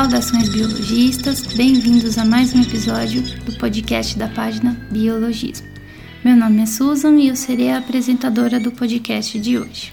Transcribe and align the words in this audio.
Saudações 0.00 0.48
biologistas, 0.48 1.42
bem-vindos 1.42 2.16
a 2.16 2.24
mais 2.24 2.54
um 2.54 2.62
episódio 2.62 3.20
do 3.44 3.54
podcast 3.58 4.16
da 4.18 4.28
página 4.28 4.74
Biologismo. 4.90 5.68
Meu 6.24 6.34
nome 6.34 6.62
é 6.62 6.64
Susan 6.64 7.16
e 7.16 7.28
eu 7.28 7.36
serei 7.36 7.70
a 7.70 7.76
apresentadora 7.76 8.58
do 8.58 8.72
podcast 8.72 9.38
de 9.38 9.58
hoje. 9.58 9.92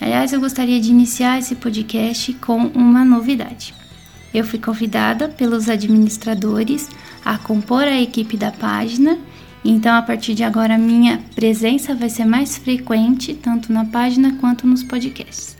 Aliás, 0.00 0.32
eu 0.32 0.40
gostaria 0.40 0.80
de 0.80 0.88
iniciar 0.88 1.38
esse 1.38 1.54
podcast 1.54 2.32
com 2.32 2.68
uma 2.68 3.04
novidade. 3.04 3.74
Eu 4.32 4.42
fui 4.42 4.58
convidada 4.58 5.28
pelos 5.28 5.68
administradores 5.68 6.88
a 7.22 7.36
compor 7.36 7.82
a 7.82 8.00
equipe 8.00 8.38
da 8.38 8.50
página, 8.50 9.18
então 9.62 9.94
a 9.94 10.00
partir 10.00 10.32
de 10.32 10.44
agora 10.44 10.78
minha 10.78 11.22
presença 11.34 11.94
vai 11.94 12.08
ser 12.08 12.24
mais 12.24 12.56
frequente 12.56 13.34
tanto 13.34 13.70
na 13.70 13.84
página 13.84 14.38
quanto 14.40 14.66
nos 14.66 14.82
podcasts. 14.82 15.55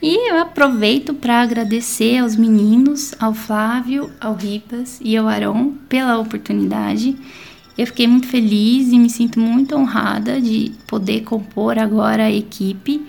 E 0.00 0.30
eu 0.30 0.38
aproveito 0.38 1.12
para 1.12 1.42
agradecer 1.42 2.18
aos 2.18 2.36
meninos, 2.36 3.14
ao 3.18 3.34
Flávio, 3.34 4.10
ao 4.20 4.34
Ripas 4.34 5.00
e 5.02 5.16
ao 5.16 5.26
Aron 5.26 5.72
pela 5.88 6.18
oportunidade. 6.18 7.16
Eu 7.76 7.86
fiquei 7.86 8.06
muito 8.06 8.28
feliz 8.28 8.92
e 8.92 8.98
me 8.98 9.10
sinto 9.10 9.40
muito 9.40 9.74
honrada 9.74 10.40
de 10.40 10.72
poder 10.86 11.22
compor 11.22 11.78
agora 11.78 12.24
a 12.24 12.32
equipe 12.32 13.04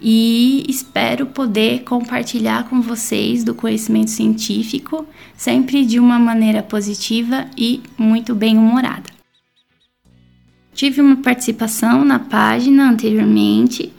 e 0.00 0.64
espero 0.68 1.26
poder 1.26 1.82
compartilhar 1.82 2.68
com 2.68 2.80
vocês 2.80 3.44
do 3.44 3.54
conhecimento 3.54 4.10
científico, 4.10 5.06
sempre 5.36 5.84
de 5.84 5.98
uma 5.98 6.18
maneira 6.18 6.62
positiva 6.62 7.46
e 7.56 7.82
muito 7.98 8.34
bem-humorada. 8.34 9.10
Tive 10.72 11.00
uma 11.00 11.16
participação 11.16 12.04
na 12.04 12.18
página 12.18 12.88
anteriormente, 12.88 13.92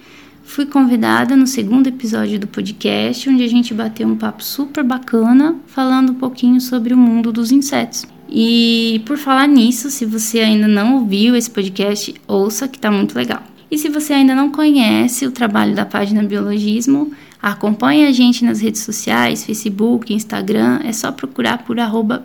fui 0.44 0.66
convidada 0.66 1.36
no 1.36 1.48
segundo 1.48 1.88
episódio 1.88 2.40
do 2.40 2.48
podcast, 2.48 3.30
onde 3.30 3.44
a 3.44 3.48
gente 3.48 3.74
bateu 3.74 4.08
um 4.08 4.16
papo 4.16 4.44
super 4.44 4.84
bacana, 4.84 5.56
falando 5.68 6.12
um 6.12 6.16
pouquinho 6.16 6.60
sobre 6.60 6.94
o 6.94 6.98
mundo 6.98 7.32
dos 7.32 7.52
insetos. 7.52 8.06
E 8.30 9.02
por 9.06 9.18
falar 9.18 9.48
nisso, 9.48 9.90
se 9.90 10.06
você 10.06 10.40
ainda 10.40 10.68
não 10.68 10.96
ouviu 10.96 11.36
esse 11.36 11.50
podcast, 11.50 12.14
ouça 12.28 12.68
que 12.68 12.80
tá 12.80 12.90
muito 12.90 13.16
legal. 13.16 13.44
E 13.70 13.78
se 13.78 13.90
você 13.90 14.14
ainda 14.14 14.36
não 14.36 14.52
conhece 14.52 15.26
o 15.26 15.32
trabalho 15.32 15.74
da 15.74 15.86
página 15.86 16.24
Biologismo, 16.24 17.12
acompanhe 17.42 18.06
a 18.06 18.12
gente 18.12 18.44
nas 18.44 18.60
redes 18.62 18.82
sociais, 18.82 19.46
Facebook, 19.46 20.14
Instagram, 20.14 20.82
é 20.84 20.92
só 20.92 21.12
procurar 21.12 21.60
por 21.60 21.78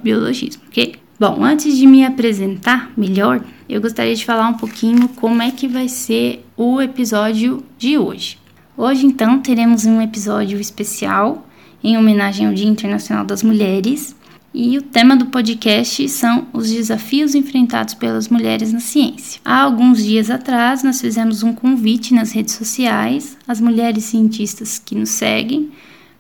biologismo, 0.03 0.63
ok? 0.69 0.97
Bom, 1.19 1.43
antes 1.43 1.79
de 1.79 1.87
me 1.87 2.05
apresentar 2.05 2.91
melhor, 2.97 3.43
eu 3.69 3.81
gostaria 3.81 4.15
de 4.15 4.25
falar 4.25 4.49
um 4.49 4.55
pouquinho 4.55 5.09
como 5.09 5.43
é 5.43 5.51
que 5.51 5.67
vai 5.67 5.89
ser 5.89 6.45
o 6.57 6.81
episódio 6.81 7.65
de 7.79 7.99
hoje. 7.99 8.39
Hoje, 8.77 9.07
então, 9.07 9.41
teremos 9.41 9.85
um 9.87 10.01
episódio 10.01 10.61
especial 10.61 11.47
em 11.83 11.97
homenagem 11.97 12.47
ao 12.47 12.55
Dia 12.55 12.69
Internacional 12.69 13.25
das 13.25 13.43
Mulheres 13.43 14.15
e 14.53 14.79
o 14.79 14.83
tema 14.83 15.17
do 15.17 15.27
podcast 15.27 16.09
são 16.09 16.47
os 16.53 16.71
desafios 16.71 17.35
enfrentados 17.35 17.95
pelas 17.95 18.29
mulheres 18.29 18.73
na 18.73 18.81
ciência. 18.81 19.41
Há 19.45 19.61
alguns 19.61 20.03
dias 20.03 20.31
atrás, 20.31 20.83
nós 20.83 21.01
fizemos 21.01 21.43
um 21.43 21.53
convite 21.53 22.15
nas 22.15 22.33
redes 22.33 22.55
sociais 22.55 23.37
às 23.47 23.61
mulheres 23.61 24.05
cientistas 24.05 24.79
que 24.79 24.95
nos 24.95 25.11
seguem 25.11 25.71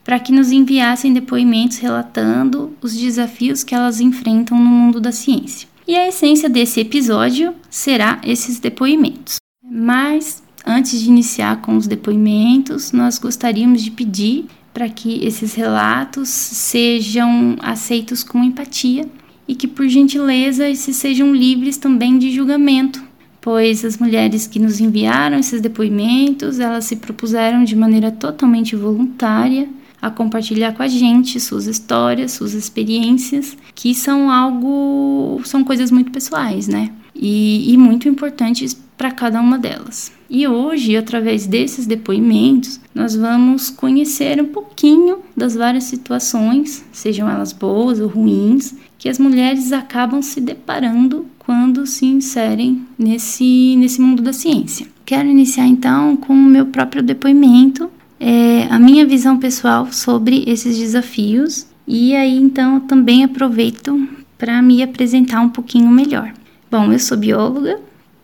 para 0.05 0.21
que 0.21 0.33
nos 0.33 0.53
enviassem 0.53 1.13
depoimentos 1.13 1.79
relatando 1.79 2.77
os 2.81 2.95
desafios 2.95 3.65
que 3.65 3.75
elas 3.75 4.01
enfrentam 4.01 4.57
no 4.57 4.71
mundo 4.71 5.01
da 5.01 5.11
ciência. 5.11 5.67
E 5.89 5.95
a 5.95 6.09
essência 6.09 6.49
desse 6.49 6.81
episódio 6.81 7.55
será 7.71 8.21
esses 8.25 8.59
depoimentos. 8.59 9.37
Mas 9.63 10.43
antes 10.67 11.01
de 11.01 11.09
iniciar 11.09 11.61
com 11.63 11.77
os 11.77 11.87
depoimentos, 11.87 12.91
nós 12.91 13.19
gostaríamos 13.19 13.83
de 13.83 13.93
pedir 13.93 14.47
para 14.75 14.89
que 14.89 15.25
esses 15.25 15.55
relatos 15.55 16.29
sejam 16.29 17.57
aceitos 17.61 18.25
com 18.25 18.43
empatia 18.43 19.09
e 19.47 19.55
que, 19.55 19.69
por 19.69 19.87
gentileza, 19.87 20.69
esses 20.69 20.97
sejam 20.97 21.33
livres 21.33 21.77
também 21.77 22.19
de 22.19 22.33
julgamento, 22.33 23.01
pois 23.41 23.85
as 23.85 23.97
mulheres 23.97 24.49
que 24.49 24.59
nos 24.59 24.81
enviaram 24.81 25.39
esses 25.39 25.61
depoimentos, 25.61 26.59
elas 26.59 26.85
se 26.85 26.97
propuseram 26.97 27.63
de 27.63 27.77
maneira 27.77 28.11
totalmente 28.11 28.75
voluntária 28.75 29.69
a 30.07 30.11
compartilhar 30.11 30.73
com 30.73 30.85
a 30.85 30.89
gente 30.89 31.41
suas 31.41 31.67
histórias, 31.67 32.33
suas 32.33 32.55
experiências, 32.55 33.57
que 33.75 33.93
são 33.93 34.31
algo, 34.31 35.41
são 35.45 35.65
coisas 35.65 35.91
muito 35.91 36.13
pessoais, 36.13 36.69
né? 36.69 36.93
E, 37.13 37.73
e 37.73 37.77
muito 37.77 38.09
importantes 38.09 38.81
para 38.97 39.11
cada 39.11 39.41
uma 39.41 39.59
delas. 39.59 40.13
E 40.31 40.47
hoje, 40.47 40.97
através 40.97 41.47
desses 41.47 41.87
depoimentos, 41.87 42.81
nós 42.95 43.17
vamos 43.17 43.69
conhecer 43.69 44.41
um 44.41 44.47
pouquinho 44.47 45.19
das 45.37 45.55
várias 45.55 45.85
situações, 45.85 46.85
sejam 46.93 47.29
elas 47.29 47.53
boas 47.53 47.99
ou 47.99 48.09
ruins, 48.09 48.75
que 48.99 49.09
as 49.09 49.19
mulheres 49.19 49.73
acabam 49.73 50.23
se 50.23 50.41
deparando 50.41 51.27
quando 51.39 51.85
se 51.85 52.07
inserem 52.07 52.87
nesse, 52.97 53.75
nesse 53.77 54.01
mundo 54.01 54.23
da 54.23 54.33
ciência. 54.33 54.87
Quero 55.05 55.29
iniciar 55.29 55.67
então 55.67 56.17
com 56.17 56.33
o 56.33 56.37
meu 56.37 56.67
próprio 56.67 57.03
depoimento, 57.03 57.91
é, 58.19 58.65
a 58.71 58.79
minha 58.79 59.07
visão 59.07 59.39
pessoal 59.39 59.93
sobre 59.93 60.45
esses 60.47 60.77
desafios, 60.77 61.67
e 61.87 62.15
aí 62.15 62.37
então 62.37 62.81
também 62.81 63.25
aproveito 63.25 64.09
para 64.39 64.61
me 64.61 64.83
apresentar 64.83 65.41
um 65.41 65.49
pouquinho 65.49 65.91
melhor. 65.91 66.33
Bom, 66.71 66.93
eu 66.93 66.99
sou 66.99 67.17
bióloga, 67.17 67.79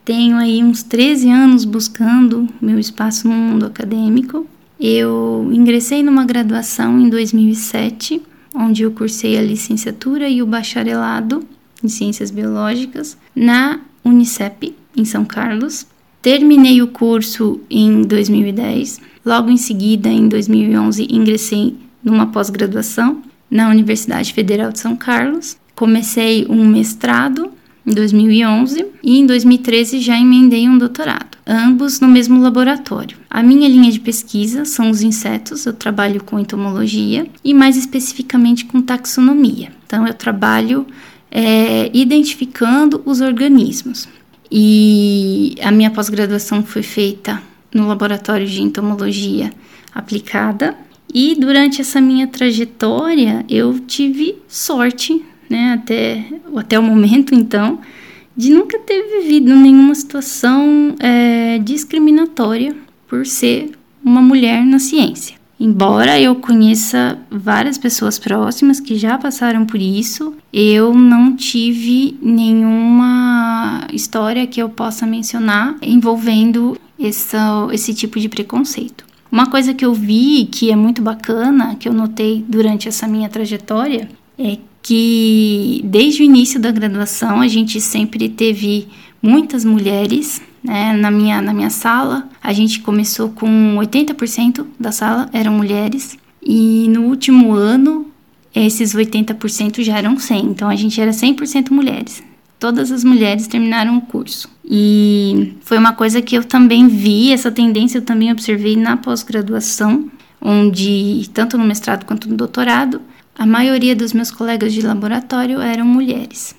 tenho 0.04 0.36
aí 0.36 0.62
uns 0.62 0.82
13 0.82 1.30
anos 1.30 1.64
buscando 1.64 2.48
meu 2.60 2.78
espaço 2.78 3.28
no 3.28 3.34
mundo 3.34 3.66
acadêmico. 3.66 4.46
Eu 4.80 5.48
ingressei 5.52 6.02
numa 6.02 6.24
graduação 6.24 6.98
em 6.98 7.08
2007, 7.08 8.20
onde 8.54 8.82
eu 8.82 8.90
cursei 8.90 9.38
a 9.38 9.42
licenciatura 9.42 10.28
e 10.28 10.42
o 10.42 10.46
bacharelado 10.46 11.46
em 11.82 11.88
Ciências 11.88 12.30
Biológicas 12.30 13.16
na 13.34 13.80
Unicep, 14.04 14.74
em 14.96 15.04
São 15.04 15.24
Carlos. 15.24 15.86
Terminei 16.22 16.80
o 16.80 16.86
curso 16.86 17.60
em 17.68 18.02
2010. 18.02 19.00
Logo 19.26 19.50
em 19.50 19.56
seguida, 19.56 20.08
em 20.08 20.28
2011, 20.28 21.08
ingressei 21.10 21.76
numa 22.02 22.28
pós-graduação 22.28 23.22
na 23.50 23.68
Universidade 23.68 24.32
Federal 24.32 24.70
de 24.70 24.78
São 24.78 24.94
Carlos. 24.94 25.56
Comecei 25.74 26.46
um 26.48 26.64
mestrado 26.64 27.50
em 27.84 27.92
2011 27.92 28.86
e 29.02 29.18
em 29.18 29.26
2013 29.26 29.98
já 29.98 30.16
emendei 30.16 30.68
um 30.68 30.78
doutorado, 30.78 31.36
ambos 31.44 31.98
no 31.98 32.06
mesmo 32.06 32.40
laboratório. 32.40 33.16
A 33.28 33.42
minha 33.42 33.68
linha 33.68 33.90
de 33.90 33.98
pesquisa 33.98 34.64
são 34.64 34.90
os 34.90 35.02
insetos, 35.02 35.66
eu 35.66 35.72
trabalho 35.72 36.22
com 36.22 36.38
entomologia 36.38 37.26
e 37.42 37.52
mais 37.52 37.76
especificamente 37.76 38.64
com 38.64 38.80
taxonomia. 38.80 39.70
Então 39.84 40.06
eu 40.06 40.14
trabalho 40.14 40.86
é, 41.32 41.90
identificando 41.92 43.02
os 43.04 43.20
organismos. 43.20 44.06
E 44.54 45.54
a 45.62 45.70
minha 45.70 45.90
pós-graduação 45.90 46.62
foi 46.62 46.82
feita 46.82 47.42
no 47.72 47.88
laboratório 47.88 48.46
de 48.46 48.60
entomologia 48.60 49.50
aplicada. 49.94 50.76
E 51.14 51.34
durante 51.34 51.80
essa 51.80 52.02
minha 52.02 52.26
trajetória 52.26 53.46
eu 53.48 53.78
tive 53.80 54.36
sorte 54.46 55.24
né, 55.48 55.72
até, 55.72 56.24
até 56.54 56.78
o 56.78 56.82
momento 56.82 57.34
então, 57.34 57.80
de 58.36 58.50
nunca 58.50 58.78
ter 58.78 59.02
vivido 59.20 59.56
nenhuma 59.56 59.94
situação 59.94 60.94
é, 61.00 61.58
discriminatória 61.58 62.76
por 63.08 63.24
ser 63.24 63.72
uma 64.04 64.20
mulher 64.20 64.64
na 64.66 64.78
ciência. 64.78 65.41
Embora 65.64 66.20
eu 66.20 66.34
conheça 66.34 67.16
várias 67.30 67.78
pessoas 67.78 68.18
próximas 68.18 68.80
que 68.80 68.96
já 68.96 69.16
passaram 69.16 69.64
por 69.64 69.80
isso, 69.80 70.34
eu 70.52 70.92
não 70.92 71.36
tive 71.36 72.18
nenhuma 72.20 73.86
história 73.92 74.44
que 74.44 74.60
eu 74.60 74.68
possa 74.68 75.06
mencionar 75.06 75.76
envolvendo 75.80 76.76
essa, 76.98 77.68
esse 77.70 77.94
tipo 77.94 78.18
de 78.18 78.28
preconceito. 78.28 79.04
Uma 79.30 79.46
coisa 79.46 79.72
que 79.72 79.84
eu 79.84 79.94
vi 79.94 80.48
que 80.50 80.68
é 80.72 80.74
muito 80.74 81.00
bacana, 81.00 81.76
que 81.76 81.88
eu 81.88 81.92
notei 81.92 82.44
durante 82.48 82.88
essa 82.88 83.06
minha 83.06 83.28
trajetória, 83.28 84.08
é 84.36 84.58
que 84.82 85.80
desde 85.84 86.22
o 86.22 86.24
início 86.24 86.58
da 86.58 86.72
graduação 86.72 87.40
a 87.40 87.46
gente 87.46 87.80
sempre 87.80 88.28
teve 88.28 88.88
muitas 89.22 89.64
mulheres 89.64 90.42
né? 90.62 90.92
na, 90.94 91.10
minha, 91.10 91.40
na 91.42 91.52
minha 91.52 91.70
sala. 91.70 92.28
A 92.42 92.52
gente 92.52 92.80
começou 92.80 93.30
com 93.30 93.76
80% 93.76 94.64
da 94.78 94.92
sala 94.92 95.28
eram 95.32 95.52
mulheres 95.52 96.18
e 96.42 96.88
no 96.88 97.02
último 97.02 97.52
ano 97.52 98.06
esses 98.54 98.94
80% 98.94 99.82
já 99.82 99.96
eram 99.96 100.18
100, 100.18 100.44
então 100.44 100.68
a 100.68 100.76
gente 100.76 101.00
era 101.00 101.10
100% 101.10 101.70
mulheres. 101.70 102.22
Todas 102.58 102.92
as 102.92 103.02
mulheres 103.02 103.46
terminaram 103.46 103.96
o 103.96 104.02
curso. 104.02 104.48
E 104.64 105.54
foi 105.62 105.78
uma 105.78 105.94
coisa 105.94 106.20
que 106.22 106.36
eu 106.36 106.44
também 106.44 106.86
vi, 106.86 107.32
essa 107.32 107.50
tendência 107.50 107.98
eu 107.98 108.02
também 108.02 108.30
observei 108.30 108.76
na 108.76 108.96
pós-graduação, 108.96 110.10
onde, 110.40 111.28
tanto 111.32 111.56
no 111.56 111.64
mestrado 111.64 112.04
quanto 112.04 112.28
no 112.28 112.36
doutorado, 112.36 113.00
a 113.36 113.46
maioria 113.46 113.96
dos 113.96 114.12
meus 114.12 114.30
colegas 114.30 114.72
de 114.72 114.82
laboratório 114.82 115.60
eram 115.60 115.86
mulheres. 115.86 116.54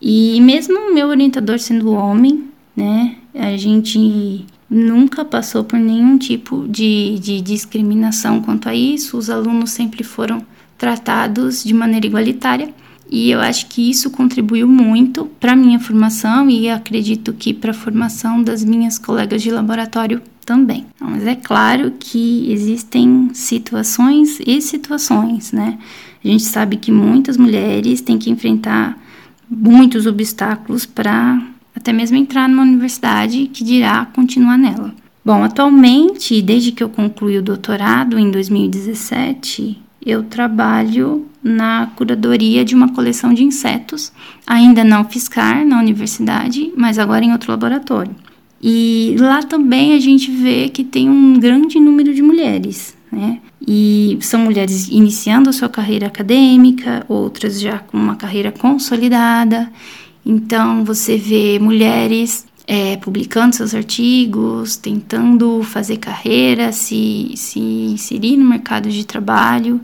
E 0.00 0.40
mesmo 0.40 0.94
meu 0.94 1.08
orientador 1.08 1.58
sendo 1.58 1.92
homem, 1.92 2.44
né, 2.76 3.16
a 3.38 3.56
gente 3.56 4.44
nunca 4.68 5.24
passou 5.24 5.62
por 5.64 5.78
nenhum 5.78 6.18
tipo 6.18 6.66
de, 6.68 7.18
de 7.20 7.40
discriminação 7.40 8.42
quanto 8.42 8.68
a 8.68 8.74
isso. 8.74 9.16
Os 9.16 9.30
alunos 9.30 9.70
sempre 9.70 10.02
foram 10.02 10.44
tratados 10.76 11.62
de 11.62 11.72
maneira 11.72 12.06
igualitária. 12.06 12.74
E 13.10 13.30
eu 13.30 13.40
acho 13.40 13.66
que 13.68 13.88
isso 13.88 14.10
contribuiu 14.10 14.68
muito 14.68 15.24
para 15.40 15.56
minha 15.56 15.78
formação 15.78 16.50
e 16.50 16.68
acredito 16.68 17.32
que 17.32 17.54
para 17.54 17.70
a 17.70 17.74
formação 17.74 18.42
das 18.42 18.62
minhas 18.62 18.98
colegas 18.98 19.40
de 19.40 19.50
laboratório 19.50 20.20
também. 20.44 20.86
Mas 21.00 21.26
é 21.26 21.34
claro 21.34 21.92
que 21.98 22.50
existem 22.52 23.30
situações 23.32 24.38
e 24.46 24.60
situações, 24.60 25.52
né? 25.52 25.78
A 26.22 26.28
gente 26.28 26.44
sabe 26.44 26.76
que 26.76 26.92
muitas 26.92 27.36
mulheres 27.36 28.00
têm 28.00 28.18
que 28.18 28.30
enfrentar 28.30 28.98
muitos 29.48 30.04
obstáculos 30.04 30.84
para 30.84 31.40
até 31.78 31.92
mesmo 31.92 32.16
entrar 32.16 32.48
numa 32.48 32.62
universidade, 32.62 33.48
que 33.52 33.62
dirá 33.62 34.04
continuar 34.06 34.58
nela. 34.58 34.92
Bom, 35.24 35.44
atualmente, 35.44 36.42
desde 36.42 36.72
que 36.72 36.82
eu 36.82 36.88
concluí 36.88 37.38
o 37.38 37.42
doutorado 37.42 38.18
em 38.18 38.30
2017, 38.30 39.78
eu 40.04 40.24
trabalho 40.24 41.26
na 41.42 41.86
curadoria 41.94 42.64
de 42.64 42.74
uma 42.74 42.88
coleção 42.88 43.32
de 43.32 43.44
insetos, 43.44 44.12
ainda 44.44 44.82
não 44.82 45.04
fiscar 45.04 45.64
na 45.64 45.78
universidade, 45.78 46.72
mas 46.76 46.98
agora 46.98 47.24
em 47.24 47.32
outro 47.32 47.50
laboratório. 47.50 48.14
E 48.60 49.14
lá 49.20 49.40
também 49.42 49.94
a 49.94 50.00
gente 50.00 50.32
vê 50.32 50.68
que 50.68 50.82
tem 50.82 51.08
um 51.08 51.38
grande 51.38 51.78
número 51.78 52.12
de 52.12 52.22
mulheres, 52.22 52.96
né? 53.12 53.38
E 53.64 54.18
são 54.20 54.40
mulheres 54.40 54.88
iniciando 54.88 55.48
a 55.48 55.52
sua 55.52 55.68
carreira 55.68 56.08
acadêmica, 56.08 57.04
outras 57.08 57.60
já 57.60 57.78
com 57.78 57.96
uma 57.96 58.16
carreira 58.16 58.50
consolidada. 58.50 59.70
Então 60.28 60.84
você 60.84 61.16
vê 61.16 61.58
mulheres 61.58 62.46
é, 62.66 62.98
publicando 62.98 63.56
seus 63.56 63.74
artigos, 63.74 64.76
tentando 64.76 65.62
fazer 65.62 65.96
carreira, 65.96 66.70
se, 66.70 67.32
se 67.34 67.58
inserir 67.58 68.36
no 68.36 68.44
mercado 68.44 68.90
de 68.90 69.06
trabalho. 69.06 69.80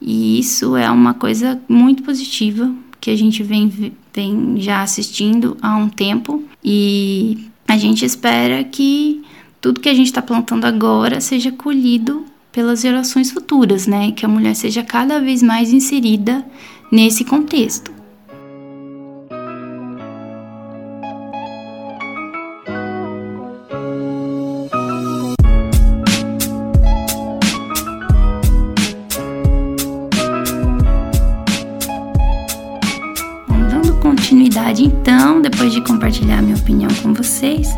E 0.00 0.38
isso 0.38 0.76
é 0.76 0.88
uma 0.88 1.12
coisa 1.12 1.60
muito 1.68 2.04
positiva 2.04 2.72
que 3.00 3.10
a 3.10 3.16
gente 3.16 3.42
vem, 3.42 3.92
vem 4.14 4.54
já 4.58 4.80
assistindo 4.80 5.56
há 5.60 5.76
um 5.76 5.88
tempo. 5.88 6.44
E 6.62 7.48
a 7.66 7.76
gente 7.76 8.04
espera 8.04 8.62
que 8.62 9.24
tudo 9.60 9.80
que 9.80 9.88
a 9.88 9.94
gente 9.94 10.06
está 10.06 10.22
plantando 10.22 10.66
agora 10.66 11.20
seja 11.20 11.50
colhido 11.50 12.24
pelas 12.52 12.82
gerações 12.82 13.32
futuras, 13.32 13.88
né? 13.88 14.12
Que 14.12 14.24
a 14.24 14.28
mulher 14.28 14.54
seja 14.54 14.84
cada 14.84 15.20
vez 15.20 15.42
mais 15.42 15.72
inserida 15.72 16.46
nesse 16.92 17.24
contexto. 17.24 17.99
Continuidade, 34.70 34.84
então, 34.84 35.42
depois 35.42 35.72
de 35.72 35.80
compartilhar 35.82 36.42
minha 36.42 36.56
opinião 36.56 36.90
com 37.02 37.12
vocês, 37.12 37.68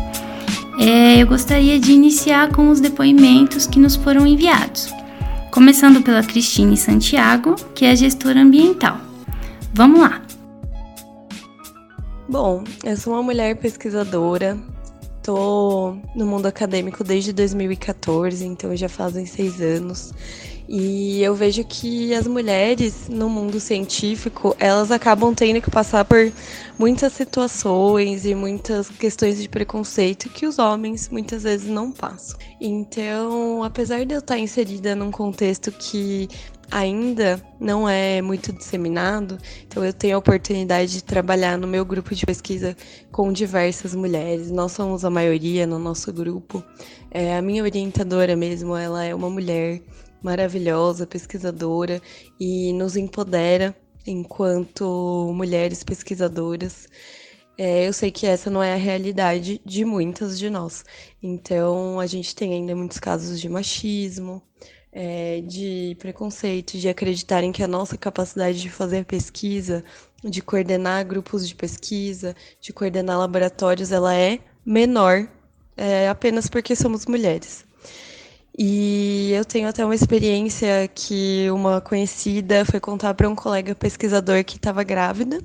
é, 0.79 1.21
eu 1.21 1.27
gostaria 1.27 1.79
de 1.79 1.91
iniciar 1.91 2.51
com 2.51 2.69
os 2.69 2.79
depoimentos 2.79 3.65
que 3.65 3.79
nos 3.79 3.95
foram 3.95 4.25
enviados, 4.25 4.93
começando 5.51 6.01
pela 6.01 6.23
Cristine 6.23 6.77
Santiago, 6.77 7.55
que 7.75 7.85
é 7.85 7.95
gestora 7.95 8.41
ambiental. 8.41 8.97
Vamos 9.73 9.99
lá! 9.99 10.21
Bom, 12.29 12.63
eu 12.83 12.95
sou 12.95 13.13
uma 13.13 13.23
mulher 13.23 13.55
pesquisadora, 13.57 14.57
estou 15.17 15.97
no 16.15 16.25
mundo 16.25 16.45
acadêmico 16.45 17.03
desde 17.03 17.33
2014, 17.33 18.45
então 18.45 18.75
já 18.75 18.89
fazem 18.89 19.25
seis 19.25 19.59
anos. 19.61 20.13
E 20.67 21.21
eu 21.21 21.35
vejo 21.35 21.63
que 21.65 22.13
as 22.13 22.25
mulheres 22.25 23.09
no 23.09 23.29
mundo 23.29 23.59
científico, 23.59 24.55
elas 24.59 24.91
acabam 24.91 25.33
tendo 25.35 25.61
que 25.61 25.69
passar 25.69 26.05
por 26.05 26.31
muitas 26.79 27.13
situações 27.13 28.25
e 28.25 28.33
muitas 28.33 28.89
questões 28.89 29.41
de 29.41 29.49
preconceito 29.49 30.29
que 30.29 30.45
os 30.45 30.59
homens 30.59 31.09
muitas 31.09 31.43
vezes 31.43 31.67
não 31.67 31.91
passam. 31.91 32.39
Então, 32.61 33.63
apesar 33.63 34.05
de 34.05 34.13
eu 34.13 34.19
estar 34.19 34.37
inserida 34.37 34.95
num 34.95 35.11
contexto 35.11 35.71
que 35.71 36.29
ainda 36.71 37.39
não 37.59 37.87
é 37.87 38.21
muito 38.21 38.51
disseminado, 38.51 39.37
então 39.67 39.85
eu 39.85 39.93
tenho 39.93 40.15
a 40.15 40.19
oportunidade 40.19 40.93
de 40.93 41.03
trabalhar 41.03 41.57
no 41.57 41.67
meu 41.67 41.85
grupo 41.85 42.15
de 42.15 42.25
pesquisa 42.25 42.75
com 43.11 43.31
diversas 43.31 43.93
mulheres. 43.93 44.49
Nós 44.49 44.71
somos 44.71 45.05
a 45.05 45.09
maioria 45.09 45.67
no 45.67 45.77
nosso 45.77 46.11
grupo. 46.11 46.63
É, 47.11 47.37
a 47.37 47.41
minha 47.41 47.63
orientadora 47.63 48.35
mesmo, 48.35 48.75
ela 48.75 49.03
é 49.03 49.13
uma 49.13 49.29
mulher 49.29 49.81
maravilhosa, 50.23 51.05
pesquisadora 51.05 52.01
e 52.39 52.73
nos 52.73 52.95
empodera 52.95 53.75
enquanto 54.07 55.31
mulheres 55.35 55.83
pesquisadoras. 55.83 56.87
É, 57.57 57.87
eu 57.87 57.93
sei 57.93 58.09
que 58.11 58.25
essa 58.25 58.49
não 58.49 58.63
é 58.63 58.73
a 58.73 58.77
realidade 58.77 59.61
de 59.63 59.85
muitas 59.85 60.39
de 60.39 60.49
nós. 60.49 60.83
Então, 61.21 61.99
a 61.99 62.07
gente 62.07 62.35
tem 62.35 62.53
ainda 62.53 62.75
muitos 62.75 62.99
casos 62.99 63.39
de 63.39 63.47
machismo, 63.47 64.41
é, 64.91 65.41
de 65.41 65.95
preconceito, 65.99 66.77
de 66.77 66.89
acreditarem 66.89 67.51
que 67.51 67.63
a 67.63 67.67
nossa 67.67 67.97
capacidade 67.97 68.59
de 68.61 68.69
fazer 68.69 69.05
pesquisa, 69.05 69.83
de 70.23 70.41
coordenar 70.41 71.05
grupos 71.05 71.47
de 71.47 71.55
pesquisa, 71.55 72.35
de 72.59 72.73
coordenar 72.73 73.19
laboratórios, 73.19 73.91
ela 73.91 74.15
é 74.15 74.39
menor 74.65 75.27
é, 75.75 76.07
apenas 76.07 76.47
porque 76.47 76.75
somos 76.75 77.05
mulheres. 77.05 77.65
E 78.57 79.31
eu 79.33 79.43
tenho 79.43 79.67
até 79.67 79.83
uma 79.83 79.95
experiência 79.95 80.87
que 80.93 81.49
uma 81.49 81.81
conhecida 81.81 82.63
foi 82.63 82.79
contar 82.79 83.15
para 83.15 83.27
um 83.27 83.35
colega 83.35 83.73
pesquisador 83.73 84.43
que 84.43 84.57
estava 84.57 84.83
grávida, 84.83 85.39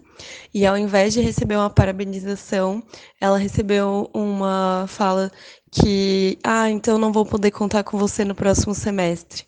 e 0.52 0.66
ao 0.66 0.76
invés 0.76 1.14
de 1.14 1.20
receber 1.22 1.56
uma 1.56 1.70
parabenização, 1.70 2.82
ela 3.18 3.38
recebeu 3.38 4.10
uma 4.12 4.84
fala 4.88 5.32
que, 5.72 6.38
ah, 6.44 6.70
então 6.70 6.98
não 6.98 7.12
vou 7.12 7.24
poder 7.24 7.50
contar 7.50 7.82
com 7.82 7.96
você 7.96 8.24
no 8.24 8.34
próximo 8.34 8.74
semestre. 8.74 9.44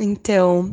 Então, 0.00 0.72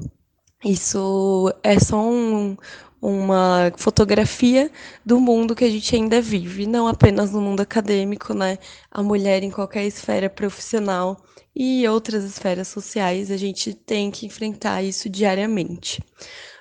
isso 0.64 1.54
é 1.64 1.80
só 1.80 2.02
um, 2.02 2.56
uma 3.02 3.72
fotografia 3.78 4.70
do 5.06 5.20
mundo 5.20 5.56
que 5.56 5.66
a 5.66 5.70
gente 5.70 5.96
ainda 5.96 6.22
vive, 6.22 6.68
não 6.68 6.88
apenas 6.88 7.32
no 7.32 7.42
mundo 7.42 7.62
acadêmico, 7.62 8.34
né? 8.34 8.60
A 8.92 9.02
mulher 9.02 9.42
em 9.44 9.50
qualquer 9.50 9.86
esfera 9.86 10.30
profissional 10.30 11.18
e 11.56 11.88
outras 11.88 12.24
esferas 12.24 12.68
sociais, 12.68 13.32
a 13.32 13.38
gente 13.38 13.74
tem 13.74 14.12
que 14.12 14.26
enfrentar 14.26 14.84
isso 14.84 15.10
diariamente. 15.10 16.02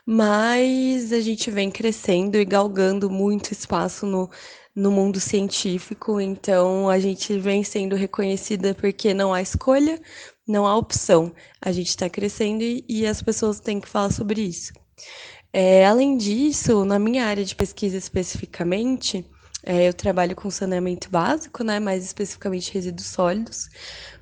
Mas 0.06 1.12
a 1.12 1.20
gente 1.20 1.50
vem 1.50 1.70
crescendo 1.70 2.36
e 2.36 2.44
galgando 2.44 3.10
muito 3.10 3.52
espaço 3.52 4.06
no, 4.06 4.30
no 4.74 4.90
mundo 4.90 5.20
científico, 5.20 6.20
então 6.20 6.88
a 6.88 6.98
gente 6.98 7.38
vem 7.38 7.62
sendo 7.62 7.94
reconhecida 7.94 8.74
porque 8.74 9.12
não 9.14 9.32
há 9.34 9.42
escolha, 9.42 10.00
não 10.48 10.66
há 10.66 10.76
opção. 10.76 11.32
A 11.60 11.70
gente 11.70 11.88
está 11.90 12.08
crescendo 12.08 12.62
e, 12.62 12.84
e, 12.88 13.06
as 13.06 13.22
pessoas 13.22 13.60
têm 13.60 13.80
que 13.80 13.88
falar 13.88 14.10
sobre 14.10 14.42
isso. 14.42 14.72
É, 15.52 15.84
além 15.84 16.16
disso, 16.16 16.84
na 16.84 16.98
minha 16.98 17.26
área 17.26 17.44
de 17.44 17.56
pesquisa 17.56 17.96
especificamente, 17.96 19.26
é, 19.64 19.88
eu 19.88 19.92
trabalho 19.92 20.36
com 20.36 20.50
saneamento 20.50 21.10
básico, 21.10 21.64
né, 21.64 21.80
mais 21.80 22.04
especificamente 22.04 22.72
resíduos 22.72 23.08
sólidos. 23.08 23.68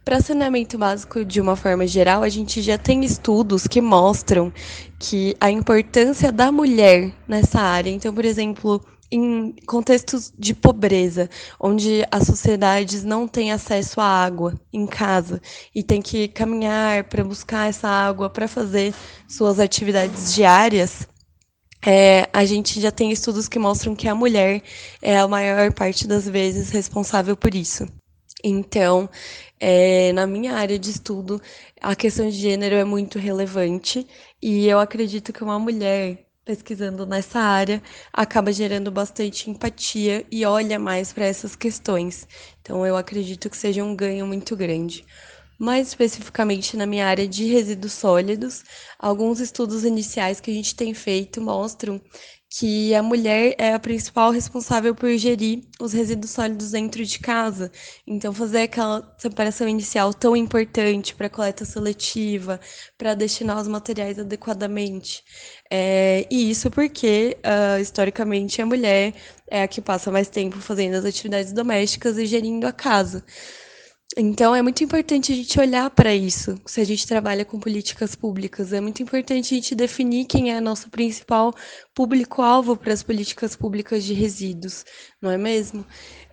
Para 0.04 0.22
saneamento 0.22 0.78
básico, 0.78 1.24
de 1.24 1.40
uma 1.40 1.54
forma 1.54 1.86
geral, 1.86 2.22
a 2.22 2.28
gente 2.30 2.62
já 2.62 2.78
tem 2.78 3.04
estudos 3.04 3.66
que 3.66 3.80
mostram 3.80 4.52
que 4.98 5.36
a 5.38 5.50
importância 5.50 6.32
da 6.32 6.50
mulher 6.50 7.12
nessa 7.28 7.60
área. 7.60 7.90
Então, 7.90 8.12
por 8.14 8.24
exemplo, 8.24 8.82
em 9.10 9.54
contextos 9.66 10.32
de 10.38 10.54
pobreza, 10.54 11.28
onde 11.60 12.06
as 12.10 12.26
sociedades 12.26 13.04
não 13.04 13.28
têm 13.28 13.52
acesso 13.52 14.00
à 14.00 14.04
água 14.04 14.58
em 14.72 14.86
casa 14.86 15.40
e 15.74 15.82
tem 15.82 16.00
que 16.02 16.28
caminhar 16.28 17.04
para 17.04 17.22
buscar 17.22 17.68
essa 17.68 17.88
água 17.88 18.28
para 18.30 18.48
fazer 18.48 18.94
suas 19.28 19.60
atividades 19.60 20.34
diárias, 20.34 21.06
é, 21.84 22.28
a 22.32 22.44
gente 22.44 22.80
já 22.80 22.90
tem 22.90 23.12
estudos 23.12 23.48
que 23.48 23.58
mostram 23.58 23.94
que 23.94 24.08
a 24.08 24.14
mulher 24.14 24.62
é 25.00 25.18
a 25.18 25.28
maior 25.28 25.72
parte 25.72 26.06
das 26.06 26.28
vezes 26.28 26.70
responsável 26.70 27.36
por 27.36 27.54
isso. 27.54 27.86
Então, 28.42 29.08
é, 29.58 30.12
na 30.12 30.26
minha 30.26 30.54
área 30.54 30.78
de 30.78 30.90
estudo, 30.90 31.40
a 31.80 31.94
questão 31.96 32.28
de 32.28 32.36
gênero 32.36 32.76
é 32.76 32.84
muito 32.84 33.18
relevante 33.18 34.06
e 34.40 34.66
eu 34.68 34.78
acredito 34.78 35.32
que 35.32 35.42
uma 35.42 35.58
mulher 35.58 36.24
pesquisando 36.44 37.04
nessa 37.04 37.40
área 37.40 37.82
acaba 38.12 38.52
gerando 38.52 38.90
bastante 38.90 39.50
empatia 39.50 40.24
e 40.30 40.46
olha 40.46 40.78
mais 40.78 41.12
para 41.12 41.26
essas 41.26 41.54
questões. 41.54 42.26
Então, 42.62 42.86
eu 42.86 42.96
acredito 42.96 43.50
que 43.50 43.56
seja 43.56 43.84
um 43.84 43.94
ganho 43.94 44.26
muito 44.26 44.56
grande. 44.56 45.04
Mais 45.58 45.88
especificamente 45.88 46.76
na 46.76 46.86
minha 46.86 47.06
área 47.06 47.26
de 47.26 47.44
resíduos 47.46 47.92
sólidos, 47.92 48.62
alguns 48.98 49.40
estudos 49.40 49.84
iniciais 49.84 50.38
que 50.40 50.50
a 50.50 50.54
gente 50.54 50.74
tem 50.74 50.94
feito 50.94 51.40
mostram 51.40 52.00
que 52.50 52.94
a 52.94 53.02
mulher 53.02 53.54
é 53.58 53.74
a 53.74 53.78
principal 53.78 54.30
responsável 54.30 54.94
por 54.94 55.14
gerir 55.18 55.64
os 55.80 55.92
resíduos 55.92 56.30
sólidos 56.30 56.70
dentro 56.70 57.04
de 57.04 57.18
casa. 57.18 57.70
Então, 58.06 58.32
fazer 58.32 58.62
aquela 58.62 59.14
separação 59.18 59.68
inicial 59.68 60.14
tão 60.14 60.34
importante 60.36 61.14
para 61.14 61.28
coleta 61.28 61.64
seletiva, 61.64 62.58
para 62.96 63.14
destinar 63.14 63.60
os 63.60 63.68
materiais 63.68 64.18
adequadamente. 64.18 65.22
É, 65.70 66.26
e 66.30 66.50
isso 66.50 66.70
porque, 66.70 67.36
uh, 67.44 67.80
historicamente, 67.80 68.62
a 68.62 68.66
mulher 68.66 69.12
é 69.46 69.62
a 69.62 69.68
que 69.68 69.80
passa 69.82 70.10
mais 70.10 70.28
tempo 70.28 70.58
fazendo 70.60 70.94
as 70.94 71.04
atividades 71.04 71.52
domésticas 71.52 72.16
e 72.16 72.24
gerindo 72.26 72.66
a 72.66 72.72
casa. 72.72 73.24
Então 74.20 74.52
é 74.52 74.60
muito 74.60 74.82
importante 74.82 75.32
a 75.32 75.36
gente 75.36 75.60
olhar 75.60 75.88
para 75.90 76.12
isso, 76.12 76.60
se 76.66 76.80
a 76.80 76.84
gente 76.84 77.06
trabalha 77.06 77.44
com 77.44 77.60
políticas 77.60 78.16
públicas. 78.16 78.72
É 78.72 78.80
muito 78.80 79.00
importante 79.00 79.54
a 79.54 79.56
gente 79.56 79.76
definir 79.76 80.24
quem 80.24 80.52
é 80.52 80.60
nosso 80.60 80.90
principal 80.90 81.54
público-alvo 81.94 82.76
para 82.76 82.92
as 82.92 83.04
políticas 83.04 83.54
públicas 83.54 84.02
de 84.02 84.14
resíduos, 84.14 84.84
não 85.22 85.30
é 85.30 85.38
mesmo? 85.38 85.82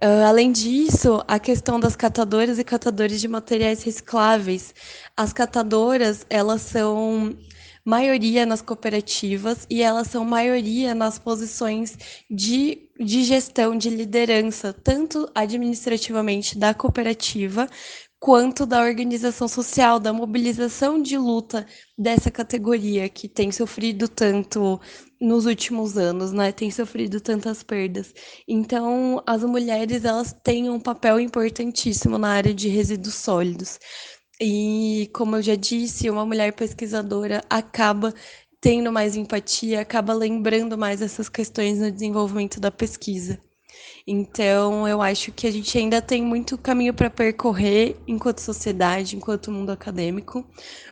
Uh, 0.03 0.25
além 0.27 0.51
disso, 0.51 1.23
a 1.27 1.37
questão 1.37 1.79
das 1.79 1.95
catadoras 1.95 2.57
e 2.57 2.63
catadores 2.63 3.21
de 3.21 3.27
materiais 3.27 3.83
recicláveis. 3.83 4.73
As 5.15 5.31
catadoras, 5.31 6.25
elas 6.27 6.63
são 6.63 7.37
maioria 7.85 8.45
nas 8.45 8.61
cooperativas 8.61 9.67
e 9.69 9.81
elas 9.81 10.07
são 10.07 10.25
maioria 10.25 10.95
nas 10.95 11.19
posições 11.19 11.97
de, 12.29 12.89
de 12.99 13.23
gestão, 13.23 13.77
de 13.77 13.89
liderança, 13.89 14.73
tanto 14.73 15.29
administrativamente 15.35 16.57
da 16.57 16.73
cooperativa 16.73 17.69
quanto 18.19 18.65
da 18.65 18.81
organização 18.81 19.47
social, 19.47 19.99
da 19.99 20.11
mobilização 20.11 20.99
de 20.99 21.15
luta 21.15 21.63
dessa 21.95 22.31
categoria 22.31 23.07
que 23.07 23.27
tem 23.29 23.51
sofrido 23.51 24.07
tanto 24.07 24.81
nos 25.21 25.45
últimos 25.45 25.95
anos, 25.97 26.31
né? 26.31 26.51
Tem 26.51 26.71
sofrido 26.71 27.21
tantas 27.21 27.61
perdas. 27.61 28.11
Então, 28.47 29.21
as 29.27 29.43
mulheres 29.43 30.03
elas 30.03 30.33
têm 30.43 30.69
um 30.71 30.79
papel 30.79 31.19
importantíssimo 31.19 32.17
na 32.17 32.29
área 32.29 32.53
de 32.53 32.67
resíduos 32.67 33.13
sólidos. 33.15 33.79
E, 34.41 35.09
como 35.13 35.37
eu 35.37 35.41
já 35.41 35.55
disse, 35.55 36.09
uma 36.09 36.25
mulher 36.25 36.53
pesquisadora 36.53 37.41
acaba 37.49 38.13
tendo 38.61 38.91
mais 38.91 39.15
empatia, 39.15 39.81
acaba 39.81 40.13
lembrando 40.13 40.77
mais 40.77 41.01
essas 41.01 41.29
questões 41.29 41.79
no 41.79 41.91
desenvolvimento 41.91 42.59
da 42.59 42.71
pesquisa. 42.71 43.39
Então, 44.07 44.87
eu 44.87 45.01
acho 45.01 45.31
que 45.31 45.47
a 45.47 45.51
gente 45.51 45.75
ainda 45.79 45.99
tem 45.99 46.21
muito 46.21 46.59
caminho 46.59 46.93
para 46.93 47.09
percorrer 47.09 47.97
enquanto 48.07 48.39
sociedade, 48.39 49.15
enquanto 49.15 49.51
mundo 49.51 49.71
acadêmico, 49.71 50.45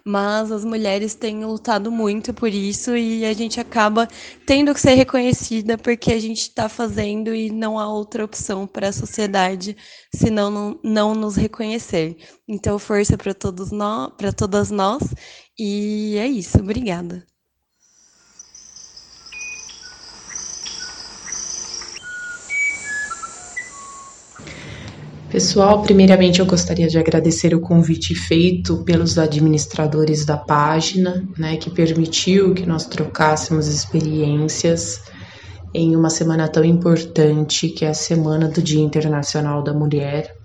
mas 0.03 0.51
as 0.51 0.65
mulheres 0.65 1.13
têm 1.13 1.45
lutado 1.45 1.91
muito 1.91 2.33
por 2.33 2.49
isso 2.49 2.95
e 2.97 3.23
a 3.23 3.31
gente 3.33 3.59
acaba 3.59 4.07
tendo 4.47 4.73
que 4.73 4.79
ser 4.81 4.95
reconhecida 4.95 5.77
porque 5.77 6.11
a 6.11 6.19
gente 6.19 6.41
está 6.41 6.67
fazendo 6.67 7.35
e 7.35 7.51
não 7.51 7.77
há 7.77 7.87
outra 7.87 8.25
opção 8.25 8.65
para 8.65 8.89
a 8.89 8.93
sociedade 8.93 9.77
senão 10.15 10.49
não, 10.49 10.79
não 10.83 11.13
nos 11.15 11.35
reconhecer. 11.35 12.17
Então, 12.47 12.79
força 12.79 13.15
para 13.15 13.33
todos 13.35 13.71
nós, 13.71 14.11
para 14.17 14.33
todas 14.33 14.71
nós, 14.71 15.03
e 15.57 16.15
é 16.17 16.27
isso. 16.27 16.57
Obrigada. 16.57 17.32
Pessoal, 25.33 25.81
primeiramente 25.81 26.41
eu 26.41 26.45
gostaria 26.45 26.87
de 26.87 26.95
agradecer 26.95 27.55
o 27.55 27.59
convite 27.59 28.13
feito 28.13 28.83
pelos 28.83 29.17
administradores 29.17 30.25
da 30.25 30.37
página, 30.37 31.27
né, 31.35 31.57
que 31.57 31.71
permitiu 31.71 32.53
que 32.53 32.67
nós 32.67 32.85
trocássemos 32.85 33.67
experiências 33.67 35.01
em 35.73 35.95
uma 35.95 36.11
semana 36.11 36.47
tão 36.47 36.63
importante 36.63 37.67
que 37.67 37.83
é 37.83 37.87
a 37.87 37.95
Semana 37.95 38.47
do 38.47 38.61
Dia 38.61 38.83
Internacional 38.83 39.63
da 39.63 39.73
Mulher. 39.73 40.35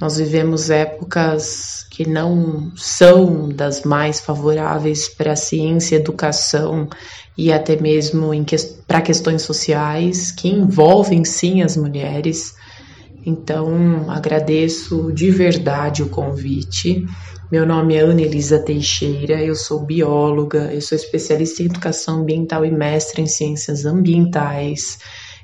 Nós 0.00 0.16
vivemos 0.16 0.70
épocas 0.70 1.86
que 1.90 2.08
não 2.08 2.72
são 2.74 3.50
das 3.50 3.82
mais 3.82 4.18
favoráveis 4.18 5.10
para 5.10 5.32
a 5.32 5.36
ciência, 5.36 5.96
educação 5.96 6.88
e 7.36 7.52
até 7.52 7.76
mesmo 7.76 8.30
que, 8.46 8.56
para 8.86 9.02
questões 9.02 9.42
sociais 9.42 10.32
que 10.32 10.48
envolvem 10.48 11.22
sim 11.22 11.60
as 11.60 11.76
mulheres. 11.76 12.54
Então, 13.24 14.10
agradeço 14.10 15.12
de 15.12 15.30
verdade 15.30 16.02
o 16.02 16.08
convite. 16.08 17.06
Meu 17.50 17.64
nome 17.64 17.94
é 17.94 18.00
Ana 18.00 18.22
Elisa 18.22 18.58
Teixeira, 18.58 19.40
eu 19.40 19.54
sou 19.54 19.84
bióloga, 19.84 20.72
eu 20.72 20.80
sou 20.80 20.96
especialista 20.96 21.62
em 21.62 21.66
educação 21.66 22.20
ambiental 22.20 22.64
e 22.64 22.70
mestre 22.70 23.22
em 23.22 23.26
ciências 23.26 23.86
ambientais. 23.86 24.98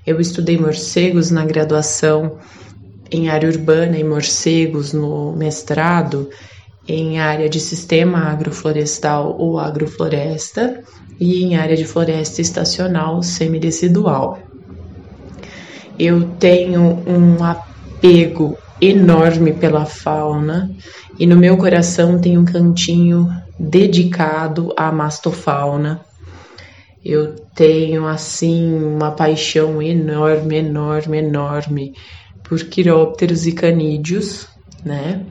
Eu 0.06 0.18
estudei 0.20 0.58
morcegos 0.58 1.30
na 1.30 1.44
graduação 1.44 2.38
em 3.10 3.28
área 3.28 3.48
urbana 3.48 3.96
e 3.96 4.04
morcegos 4.04 4.92
no 4.92 5.36
mestrado 5.36 6.28
em 6.86 7.20
área 7.20 7.48
de 7.48 7.60
sistema 7.60 8.30
agroflorestal 8.30 9.36
ou 9.38 9.58
agrofloresta 9.58 10.82
e 11.20 11.44
em 11.44 11.56
área 11.56 11.76
de 11.76 11.84
floresta 11.84 12.40
estacional 12.40 13.22
semidecidual. 13.22 14.38
Eu 15.98 16.30
tenho 16.38 17.02
um 17.06 17.42
apego 17.98 18.56
enorme 18.80 19.52
pela 19.52 19.84
fauna 19.84 20.70
e 21.18 21.26
no 21.26 21.36
meu 21.36 21.56
coração 21.56 22.20
tem 22.20 22.38
um 22.38 22.44
cantinho 22.44 23.28
dedicado 23.58 24.72
à 24.76 24.92
mastofauna. 24.92 26.00
Eu 27.04 27.34
tenho 27.54 28.06
assim 28.06 28.72
uma 28.72 29.10
paixão 29.10 29.82
enorme, 29.82 30.58
enorme, 30.58 31.18
enorme 31.18 31.94
por 32.44 32.60
quirópteros 32.60 33.46
e 33.46 33.52
canídeos, 33.52 34.46
né? 34.84 35.24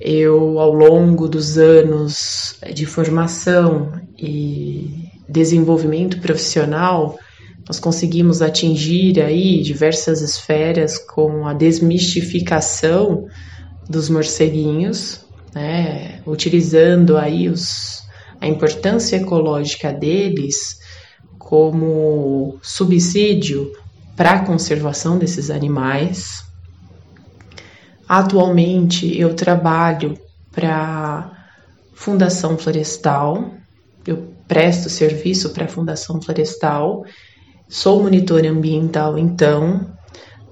Eu, 0.00 0.58
ao 0.58 0.72
longo 0.72 1.28
dos 1.28 1.58
anos 1.58 2.58
de 2.72 2.86
formação 2.86 3.92
e 4.18 5.10
desenvolvimento 5.28 6.18
profissional, 6.20 7.18
nós 7.70 7.78
conseguimos 7.78 8.42
atingir 8.42 9.22
aí 9.22 9.62
diversas 9.62 10.20
esferas 10.22 10.98
com 10.98 11.46
a 11.46 11.54
desmistificação 11.54 13.28
dos 13.88 14.10
morceguinhos, 14.10 15.20
né, 15.54 16.20
utilizando 16.26 17.16
aí 17.16 17.48
os, 17.48 18.02
a 18.40 18.48
importância 18.48 19.18
ecológica 19.18 19.92
deles 19.92 20.80
como 21.38 22.58
subsídio 22.60 23.70
para 24.16 24.32
a 24.32 24.44
conservação 24.44 25.16
desses 25.16 25.48
animais. 25.48 26.42
Atualmente 28.08 29.16
eu 29.16 29.32
trabalho 29.32 30.18
para 30.50 31.46
Fundação 31.94 32.58
Florestal, 32.58 33.54
eu 34.04 34.34
presto 34.48 34.90
serviço 34.90 35.50
para 35.50 35.66
a 35.66 35.68
Fundação 35.68 36.20
Florestal 36.20 37.04
Sou 37.72 38.02
monitor 38.02 38.44
ambiental, 38.44 39.16
então, 39.16 39.86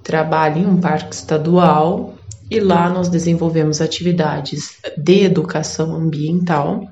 trabalho 0.05 0.59
em 0.59 0.67
um 0.67 0.81
parque 0.81 1.13
estadual 1.13 2.15
e 2.49 2.61
lá 2.61 2.89
nós 2.89 3.09
desenvolvemos 3.09 3.81
atividades 3.81 4.77
de 4.97 5.25
educação 5.25 5.97
ambiental, 5.97 6.87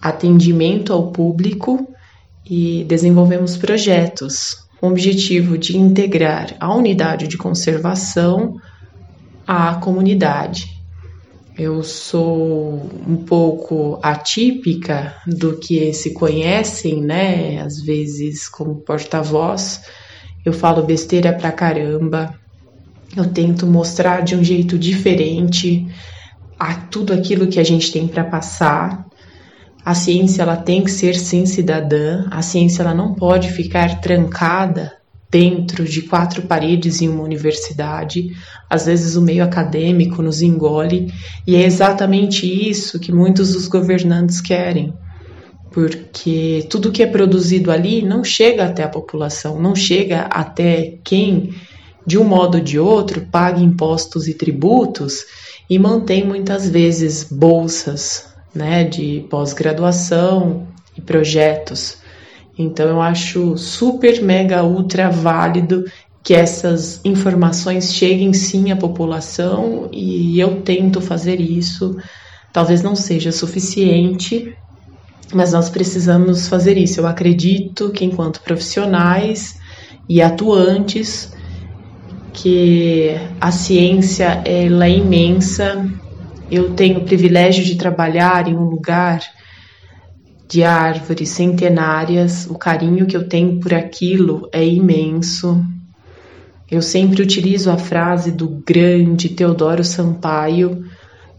atendimento 0.00 0.92
ao 0.92 1.10
público 1.10 1.92
e 2.48 2.84
desenvolvemos 2.84 3.56
projetos 3.56 4.64
com 4.80 4.86
o 4.86 4.90
objetivo 4.92 5.58
de 5.58 5.76
integrar 5.76 6.54
a 6.60 6.72
unidade 6.72 7.26
de 7.26 7.36
conservação 7.36 8.54
à 9.44 9.74
comunidade. 9.74 10.75
Eu 11.58 11.82
sou 11.82 12.90
um 13.08 13.16
pouco 13.16 13.98
atípica 14.02 15.14
do 15.26 15.56
que 15.56 15.90
se 15.94 16.12
conhecem, 16.12 17.00
né? 17.00 17.62
Às 17.62 17.80
vezes, 17.80 18.46
como 18.46 18.82
porta-voz, 18.82 19.80
eu 20.44 20.52
falo 20.52 20.82
besteira 20.82 21.32
pra 21.32 21.50
caramba. 21.50 22.38
Eu 23.16 23.32
tento 23.32 23.66
mostrar 23.66 24.20
de 24.20 24.36
um 24.36 24.44
jeito 24.44 24.78
diferente 24.78 25.86
a 26.58 26.74
tudo 26.74 27.14
aquilo 27.14 27.46
que 27.46 27.58
a 27.58 27.64
gente 27.64 27.90
tem 27.90 28.06
para 28.06 28.24
passar. 28.24 29.06
A 29.82 29.94
ciência 29.94 30.42
ela 30.42 30.58
tem 30.58 30.84
que 30.84 30.90
ser 30.90 31.14
sim 31.14 31.46
cidadã. 31.46 32.26
A 32.30 32.42
ciência 32.42 32.82
ela 32.82 32.92
não 32.92 33.14
pode 33.14 33.50
ficar 33.50 34.02
trancada 34.02 34.95
dentro 35.30 35.84
de 35.84 36.02
quatro 36.02 36.42
paredes 36.42 37.02
em 37.02 37.08
uma 37.08 37.22
universidade. 37.22 38.34
Às 38.68 38.86
vezes 38.86 39.16
o 39.16 39.22
meio 39.22 39.44
acadêmico 39.44 40.22
nos 40.22 40.42
engole 40.42 41.12
e 41.46 41.56
é 41.56 41.64
exatamente 41.64 42.46
isso 42.46 42.98
que 42.98 43.12
muitos 43.12 43.52
dos 43.52 43.68
governantes 43.68 44.40
querem. 44.40 44.94
Porque 45.70 46.66
tudo 46.70 46.92
que 46.92 47.02
é 47.02 47.06
produzido 47.06 47.70
ali 47.70 48.00
não 48.02 48.24
chega 48.24 48.64
até 48.64 48.82
a 48.82 48.88
população, 48.88 49.60
não 49.60 49.74
chega 49.74 50.22
até 50.22 50.98
quem, 51.04 51.54
de 52.06 52.16
um 52.16 52.24
modo 52.24 52.58
ou 52.58 52.64
de 52.64 52.78
outro, 52.78 53.26
paga 53.30 53.60
impostos 53.60 54.26
e 54.26 54.32
tributos 54.32 55.26
e 55.68 55.78
mantém 55.78 56.24
muitas 56.24 56.68
vezes 56.68 57.24
bolsas 57.24 58.28
né, 58.54 58.84
de 58.84 59.26
pós-graduação 59.28 60.66
e 60.96 61.00
projetos. 61.02 61.98
Então 62.58 62.88
eu 62.88 63.00
acho 63.00 63.56
super, 63.56 64.22
mega, 64.22 64.64
ultra 64.64 65.10
válido 65.10 65.84
que 66.22 66.34
essas 66.34 67.00
informações 67.04 67.92
cheguem 67.92 68.32
sim 68.32 68.72
à 68.72 68.76
população 68.76 69.88
e 69.92 70.40
eu 70.40 70.62
tento 70.62 71.00
fazer 71.00 71.40
isso. 71.40 71.96
Talvez 72.52 72.82
não 72.82 72.96
seja 72.96 73.30
suficiente, 73.30 74.56
mas 75.32 75.52
nós 75.52 75.70
precisamos 75.70 76.48
fazer 76.48 76.76
isso. 76.76 77.00
Eu 77.00 77.06
acredito 77.06 77.90
que 77.90 78.04
enquanto 78.04 78.40
profissionais 78.40 79.60
e 80.08 80.20
atuantes 80.22 81.32
que 82.32 83.10
a 83.40 83.50
ciência 83.50 84.42
ela 84.44 84.86
é 84.86 84.90
imensa. 84.90 85.88
Eu 86.50 86.74
tenho 86.74 86.98
o 86.98 87.04
privilégio 87.04 87.64
de 87.64 87.76
trabalhar 87.76 88.46
em 88.48 88.54
um 88.54 88.64
lugar 88.64 89.20
de 90.48 90.62
árvores 90.62 91.30
centenárias. 91.30 92.46
O 92.48 92.54
carinho 92.54 93.06
que 93.06 93.16
eu 93.16 93.28
tenho 93.28 93.60
por 93.60 93.74
aquilo 93.74 94.48
é 94.52 94.64
imenso. 94.64 95.64
Eu 96.70 96.82
sempre 96.82 97.22
utilizo 97.22 97.70
a 97.70 97.78
frase 97.78 98.32
do 98.32 98.48
grande 98.48 99.28
Teodoro 99.28 99.84
Sampaio 99.84 100.84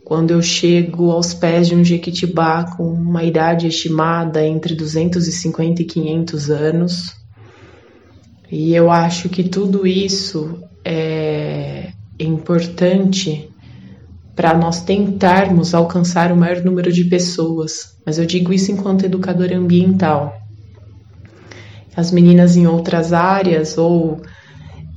quando 0.04 0.32
eu 0.32 0.42
chego 0.42 1.12
aos 1.12 1.34
pés 1.34 1.68
de 1.68 1.76
um 1.76 1.84
jequitibá 1.84 2.64
com 2.64 2.88
uma 2.88 3.26
idade 3.26 3.68
estimada 3.68 4.46
entre 4.46 4.74
250 4.74 5.82
e 5.82 5.86
500 5.86 6.50
anos. 6.50 7.16
E 8.50 8.74
eu 8.74 8.90
acho 8.90 9.28
que 9.28 9.44
tudo 9.44 9.86
isso 9.86 10.64
é 10.86 11.92
importante 12.18 13.50
para 14.38 14.56
nós 14.56 14.82
tentarmos 14.82 15.74
alcançar 15.74 16.32
o 16.32 16.38
maior 16.38 16.64
número 16.64 16.94
de 16.94 17.04
pessoas, 17.06 17.98
mas 18.06 18.20
eu 18.20 18.26
digo 18.26 18.54
isso 18.54 18.72
enquanto 18.72 19.04
educadora 19.04 19.58
ambiental. 19.58 20.38
As 21.96 22.12
meninas 22.12 22.56
em 22.56 22.68
outras 22.68 23.14
áreas 23.14 23.80
ou 23.80 24.22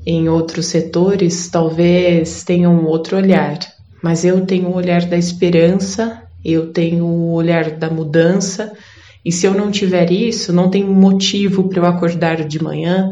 em 0.05 0.29
outros 0.29 0.67
setores 0.67 1.49
talvez 1.49 2.45
tenham 2.45 2.85
outro 2.85 3.17
olhar, 3.17 3.59
mas 4.03 4.27
eu 4.27 4.45
tenho 4.45 4.69
o 4.69 4.75
olhar 4.75 5.07
da 5.07 5.17
esperança, 5.17 6.23
eu 6.45 6.71
tenho 6.71 7.07
o 7.07 7.33
olhar 7.33 7.71
da 7.71 7.89
mudança, 7.89 8.71
e 9.25 9.33
se 9.33 9.47
eu 9.47 9.55
não 9.55 9.71
tiver 9.71 10.13
isso, 10.13 10.53
não 10.53 10.69
tem 10.69 10.85
motivo 10.85 11.67
para 11.67 11.79
eu 11.79 11.87
acordar 11.87 12.45
de 12.45 12.63
manhã 12.63 13.11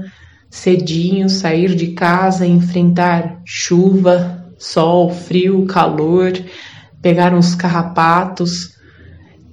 cedinho, 0.50 1.28
sair 1.28 1.74
de 1.74 1.88
casa, 1.88 2.46
enfrentar 2.46 3.40
chuva, 3.44 4.37
sol, 4.58 5.10
frio, 5.10 5.64
calor, 5.66 6.32
pegar 7.00 7.32
uns 7.32 7.54
carrapatos. 7.54 8.76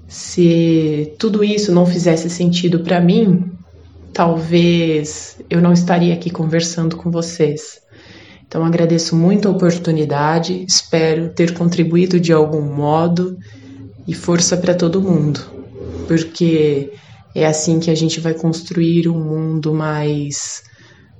Se 0.07 1.13
tudo 1.19 1.43
isso 1.43 1.71
não 1.71 1.85
fizesse 1.85 2.29
sentido 2.29 2.79
para 2.79 2.99
mim, 2.99 3.51
talvez 4.11 5.37
eu 5.49 5.61
não 5.61 5.73
estaria 5.73 6.13
aqui 6.13 6.29
conversando 6.29 6.97
com 6.97 7.11
vocês. 7.11 7.81
Então 8.47 8.63
agradeço 8.63 9.15
muito 9.15 9.47
a 9.47 9.51
oportunidade, 9.51 10.63
espero 10.67 11.29
ter 11.29 11.53
contribuído 11.53 12.19
de 12.19 12.31
algum 12.31 12.61
modo 12.61 13.37
e 14.07 14.13
força 14.13 14.55
para 14.55 14.75
todo 14.75 15.01
mundo, 15.01 15.41
porque 16.07 16.93
é 17.33 17.45
assim 17.45 17.79
que 17.79 17.89
a 17.89 17.95
gente 17.95 18.19
vai 18.19 18.33
construir 18.33 19.09
um 19.09 19.19
mundo 19.19 19.73
mais 19.73 20.63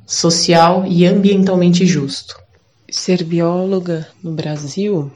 social 0.06 0.86
e 0.88 1.06
ambientalmente 1.06 1.86
justo. 1.86 2.45
Ser 2.98 3.25
bióloga 3.25 4.08
no 4.24 4.32
Brasil 4.32 5.12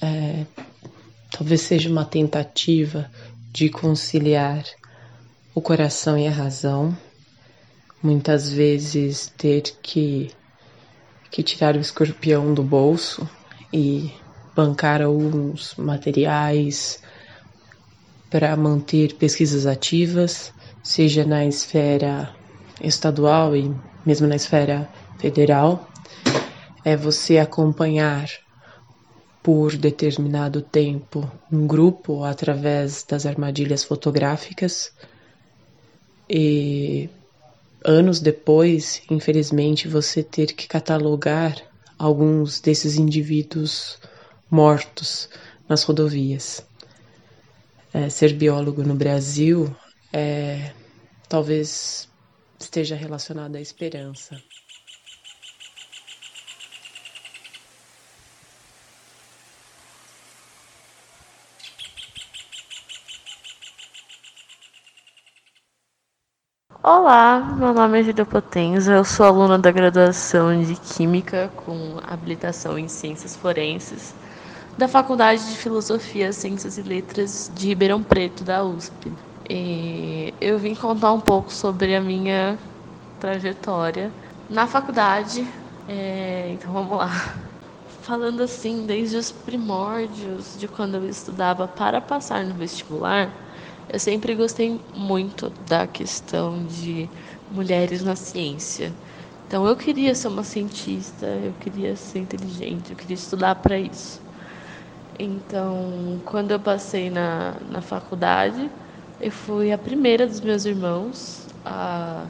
é, 0.00 0.46
talvez 1.28 1.60
seja 1.62 1.90
uma 1.90 2.04
tentativa 2.04 3.10
de 3.52 3.68
conciliar 3.68 4.64
o 5.52 5.60
coração 5.60 6.16
e 6.16 6.28
a 6.28 6.30
razão. 6.30 6.96
Muitas 8.00 8.48
vezes 8.48 9.30
ter 9.36 9.62
que, 9.82 10.30
que 11.28 11.42
tirar 11.42 11.74
o 11.74 11.80
escorpião 11.80 12.54
do 12.54 12.62
bolso 12.62 13.28
e 13.72 14.14
bancar 14.54 15.02
alguns 15.02 15.74
materiais 15.74 17.02
para 18.30 18.56
manter 18.56 19.14
pesquisas 19.14 19.66
ativas, 19.66 20.52
seja 20.80 21.24
na 21.24 21.44
esfera 21.44 22.32
estadual 22.80 23.56
e 23.56 23.74
mesmo 24.06 24.28
na 24.28 24.36
esfera 24.36 24.88
federal, 25.18 25.90
é 26.86 26.96
você 26.96 27.38
acompanhar 27.38 28.30
por 29.42 29.76
determinado 29.76 30.62
tempo 30.62 31.28
um 31.50 31.66
grupo 31.66 32.22
através 32.22 33.02
das 33.02 33.26
armadilhas 33.26 33.82
fotográficas 33.82 34.92
e 36.30 37.10
anos 37.84 38.20
depois, 38.20 39.02
infelizmente, 39.10 39.88
você 39.88 40.22
ter 40.22 40.52
que 40.52 40.68
catalogar 40.68 41.60
alguns 41.98 42.60
desses 42.60 42.96
indivíduos 42.96 43.98
mortos 44.48 45.28
nas 45.68 45.82
rodovias. 45.82 46.64
É, 47.92 48.08
ser 48.08 48.32
biólogo 48.32 48.84
no 48.84 48.94
Brasil 48.94 49.74
é 50.12 50.70
talvez 51.28 52.08
esteja 52.60 52.94
relacionada 52.94 53.58
à 53.58 53.60
esperança. 53.60 54.40
Olá, 66.88 67.40
meu 67.58 67.74
nome 67.74 67.98
é 67.98 68.02
Gida 68.04 68.24
Potenza, 68.24 68.92
eu 68.92 69.04
sou 69.04 69.26
aluna 69.26 69.58
da 69.58 69.72
graduação 69.72 70.62
de 70.62 70.76
Química 70.76 71.50
com 71.56 71.98
habilitação 72.06 72.78
em 72.78 72.86
Ciências 72.86 73.34
Forenses 73.34 74.14
da 74.78 74.86
Faculdade 74.86 75.50
de 75.50 75.56
Filosofia, 75.56 76.32
Ciências 76.32 76.78
e 76.78 76.82
Letras 76.82 77.50
de 77.52 77.66
Ribeirão 77.66 78.04
Preto, 78.04 78.44
da 78.44 78.62
USP. 78.62 79.12
E 79.50 80.32
eu 80.40 80.60
vim 80.60 80.76
contar 80.76 81.10
um 81.12 81.18
pouco 81.18 81.52
sobre 81.52 81.96
a 81.96 82.00
minha 82.00 82.56
trajetória 83.18 84.12
na 84.48 84.68
faculdade. 84.68 85.44
É, 85.88 86.52
então 86.52 86.72
vamos 86.72 86.96
lá. 86.96 87.34
Falando 88.02 88.44
assim, 88.44 88.86
desde 88.86 89.16
os 89.16 89.32
primórdios 89.32 90.56
de 90.56 90.68
quando 90.68 90.98
eu 90.98 91.08
estudava 91.08 91.66
para 91.66 92.00
passar 92.00 92.44
no 92.44 92.54
vestibular, 92.54 93.28
eu 93.88 93.98
sempre 93.98 94.34
gostei 94.34 94.80
muito 94.94 95.50
da 95.50 95.86
questão 95.86 96.64
de 96.66 97.08
mulheres 97.50 98.02
na 98.02 98.16
ciência. 98.16 98.92
Então 99.46 99.66
eu 99.66 99.76
queria 99.76 100.14
ser 100.14 100.28
uma 100.28 100.42
cientista, 100.44 101.26
eu 101.26 101.52
queria 101.54 101.94
ser 101.96 102.20
inteligente, 102.20 102.90
eu 102.90 102.96
queria 102.96 103.14
estudar 103.14 103.54
para 103.56 103.78
isso. 103.78 104.20
Então, 105.18 106.20
quando 106.24 106.50
eu 106.50 106.60
passei 106.60 107.10
na, 107.10 107.56
na 107.60 107.80
faculdade, 107.80 108.70
eu 109.20 109.30
fui 109.32 109.72
a 109.72 109.78
primeira 109.78 110.26
dos 110.26 110.40
meus 110.40 110.64
irmãos 110.66 111.48
a 111.64 112.26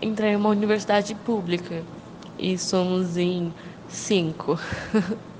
entrar 0.00 0.28
em 0.28 0.36
uma 0.36 0.48
universidade 0.48 1.14
pública. 1.14 1.84
E 2.38 2.58
somos 2.58 3.16
em 3.16 3.54
cinco. 3.88 4.58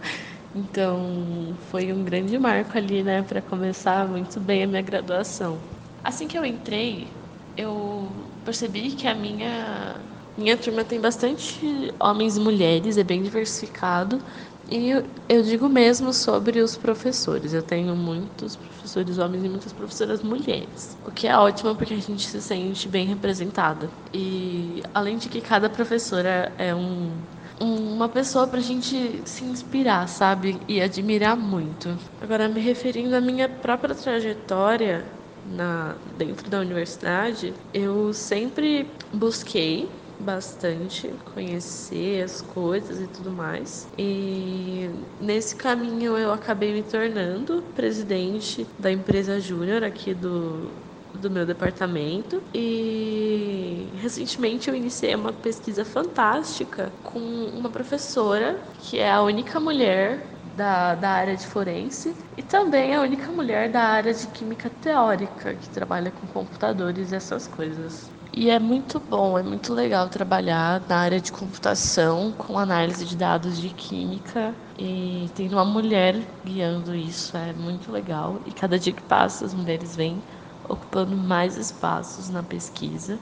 então, 0.56 1.54
foi 1.70 1.92
um 1.92 2.02
grande 2.02 2.38
marco 2.38 2.76
ali, 2.78 3.02
né, 3.02 3.22
para 3.22 3.42
começar 3.42 4.08
muito 4.08 4.40
bem 4.40 4.64
a 4.64 4.66
minha 4.66 4.82
graduação. 4.82 5.58
Assim 6.02 6.26
que 6.26 6.38
eu 6.38 6.44
entrei, 6.44 7.08
eu 7.56 8.08
percebi 8.44 8.92
que 8.92 9.06
a 9.06 9.14
minha 9.14 9.96
minha 10.36 10.56
turma 10.56 10.84
tem 10.84 11.00
bastante 11.00 11.94
homens 11.98 12.36
e 12.36 12.40
mulheres, 12.40 12.98
é 12.98 13.02
bem 13.02 13.22
diversificado, 13.22 14.20
e 14.68 14.90
eu, 15.28 15.42
digo 15.42 15.68
mesmo 15.68 16.12
sobre 16.12 16.60
os 16.60 16.76
professores. 16.76 17.52
Eu 17.54 17.62
tenho 17.62 17.94
muitos 17.94 18.56
professores 18.56 19.16
homens 19.18 19.44
e 19.44 19.48
muitas 19.48 19.72
professoras 19.72 20.22
mulheres. 20.22 20.98
O 21.06 21.10
que 21.12 21.28
é 21.28 21.36
ótimo 21.36 21.74
porque 21.76 21.94
a 21.94 22.00
gente 22.00 22.26
se 22.26 22.42
sente 22.42 22.88
bem 22.88 23.06
representada. 23.06 23.88
E 24.12 24.82
além 24.92 25.18
de 25.18 25.28
que 25.28 25.40
cada 25.40 25.70
professora 25.70 26.52
é 26.58 26.74
um 26.74 27.12
uma 27.60 28.08
pessoa 28.08 28.46
para 28.46 28.58
a 28.58 28.62
gente 28.62 29.22
se 29.24 29.44
inspirar, 29.44 30.08
sabe? 30.08 30.58
E 30.68 30.80
admirar 30.80 31.36
muito. 31.36 31.96
Agora, 32.20 32.48
me 32.48 32.60
referindo 32.60 33.14
à 33.16 33.20
minha 33.20 33.48
própria 33.48 33.94
trajetória 33.94 35.04
na, 35.44 35.94
dentro 36.16 36.50
da 36.50 36.60
universidade, 36.60 37.54
eu 37.72 38.12
sempre 38.12 38.90
busquei 39.12 39.88
bastante, 40.18 41.12
conhecer 41.34 42.22
as 42.22 42.40
coisas 42.40 43.00
e 43.00 43.06
tudo 43.06 43.30
mais. 43.30 43.86
E 43.98 44.88
nesse 45.20 45.54
caminho 45.54 46.16
eu 46.16 46.32
acabei 46.32 46.72
me 46.72 46.82
tornando 46.82 47.62
presidente 47.74 48.66
da 48.78 48.90
empresa 48.90 49.38
júnior 49.40 49.84
aqui 49.84 50.14
do, 50.14 50.70
do 51.16 51.31
meu 51.31 51.46
departamento 51.46 52.42
e 52.55 53.88
recentemente 54.00 54.68
eu 54.68 54.74
iniciei 54.74 55.14
uma 55.14 55.33
pesquisa 55.33 55.85
fantástica 55.85 56.92
com 57.02 57.18
uma 57.18 57.70
professora 57.70 58.61
que 58.79 58.98
é 58.98 59.11
a 59.11 59.22
única 59.22 59.59
mulher 59.59 60.26
da, 60.57 60.94
da 60.94 61.11
área 61.11 61.37
de 61.37 61.46
forense 61.46 62.14
e 62.37 62.42
também 62.42 62.94
a 62.94 63.00
única 63.00 63.31
mulher 63.31 63.70
da 63.70 63.83
área 63.83 64.12
de 64.12 64.26
química 64.29 64.70
teórica 64.70 65.55
que 65.55 65.68
trabalha 65.68 66.11
com 66.11 66.26
computadores 66.26 67.12
e 67.12 67.16
essas 67.16 67.46
coisas. 67.46 68.11
E 68.33 68.50
é 68.50 68.59
muito 68.59 69.00
bom, 69.00 69.38
é 69.38 69.42
muito 69.42 69.72
legal 69.72 70.09
trabalhar 70.11 70.83
na 70.87 70.98
área 70.98 71.18
de 71.20 71.33
computação 71.33 72.33
com 72.33 72.59
análise 72.59 73.05
de 73.07 73.16
dados 73.16 73.59
de 73.59 73.70
química 73.70 74.55
e 74.79 75.31
tem 75.35 75.48
uma 75.48 75.64
mulher 75.64 76.22
guiando 76.44 76.94
isso, 76.94 77.35
é 77.37 77.55
muito 77.55 77.90
legal. 77.90 78.42
E 78.44 78.52
cada 78.52 78.79
dia 78.79 78.92
que 78.92 79.02
passa, 79.02 79.46
as 79.46 79.55
mulheres 79.55 79.96
vêm 79.96 80.22
ocupando 80.68 81.16
mais 81.16 81.57
espaços 81.57 82.29
na 82.29 82.42
pesquisa. 82.42 83.18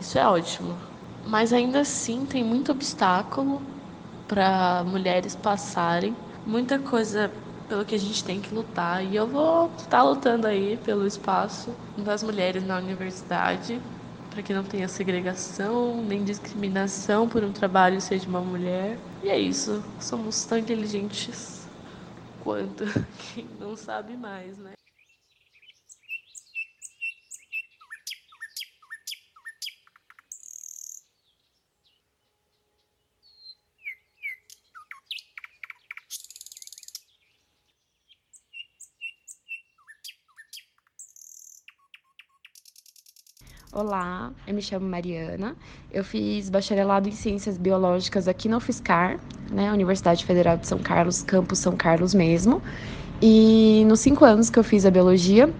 Isso 0.00 0.18
é 0.18 0.26
ótimo. 0.26 0.74
Mas 1.26 1.52
ainda 1.52 1.80
assim 1.80 2.24
tem 2.24 2.42
muito 2.42 2.72
obstáculo 2.72 3.60
para 4.26 4.84
mulheres 4.84 5.34
passarem, 5.34 6.14
muita 6.46 6.78
coisa 6.78 7.30
pelo 7.68 7.84
que 7.84 7.94
a 7.94 7.98
gente 7.98 8.24
tem 8.24 8.40
que 8.40 8.54
lutar. 8.54 9.04
E 9.04 9.16
eu 9.16 9.26
vou 9.26 9.70
estar 9.76 10.02
lutando 10.02 10.46
aí 10.46 10.76
pelo 10.78 11.06
espaço 11.06 11.74
das 11.96 12.22
mulheres 12.22 12.64
na 12.64 12.78
universidade, 12.78 13.80
para 14.30 14.42
que 14.42 14.54
não 14.54 14.64
tenha 14.64 14.88
segregação 14.88 16.02
nem 16.04 16.24
discriminação 16.24 17.28
por 17.28 17.44
um 17.44 17.52
trabalho 17.52 18.00
ser 18.00 18.18
de 18.18 18.26
uma 18.26 18.40
mulher. 18.40 18.98
E 19.22 19.28
é 19.28 19.38
isso. 19.38 19.82
Somos 20.00 20.44
tão 20.44 20.56
inteligentes 20.58 21.66
quanto 22.42 22.84
quem 23.34 23.46
não 23.60 23.76
sabe 23.76 24.16
mais, 24.16 24.56
né? 24.58 24.72
Olá, 43.70 44.30
eu 44.46 44.54
me 44.54 44.62
chamo 44.62 44.88
Mariana. 44.88 45.54
Eu 45.92 46.02
fiz 46.02 46.48
bacharelado 46.48 47.06
em 47.06 47.12
Ciências 47.12 47.58
Biológicas 47.58 48.26
aqui 48.26 48.48
na 48.48 48.56
UFSCar, 48.56 49.18
né, 49.50 49.70
Universidade 49.70 50.24
Federal 50.24 50.56
de 50.56 50.66
São 50.66 50.78
Carlos, 50.78 51.22
campus 51.22 51.58
São 51.58 51.76
Carlos 51.76 52.14
mesmo. 52.14 52.62
E 53.20 53.84
nos 53.86 54.00
cinco 54.00 54.24
anos 54.24 54.48
que 54.48 54.58
eu 54.58 54.64
fiz 54.64 54.86
a 54.86 54.90
biologia, 54.90 55.52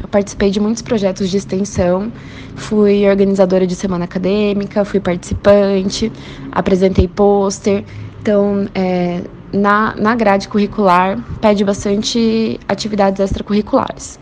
eu 0.00 0.08
participei 0.12 0.48
de 0.52 0.60
muitos 0.60 0.80
projetos 0.80 1.28
de 1.28 1.36
extensão, 1.36 2.12
fui 2.54 3.04
organizadora 3.10 3.66
de 3.66 3.74
semana 3.74 4.04
acadêmica, 4.04 4.84
fui 4.84 5.00
participante, 5.00 6.12
apresentei 6.52 7.08
pôster. 7.08 7.84
Então, 8.22 8.68
é, 8.76 9.24
na, 9.52 9.96
na 9.96 10.14
grade 10.14 10.48
curricular, 10.48 11.18
pede 11.40 11.64
bastante 11.64 12.60
atividades 12.68 13.18
extracurriculares. 13.18 14.20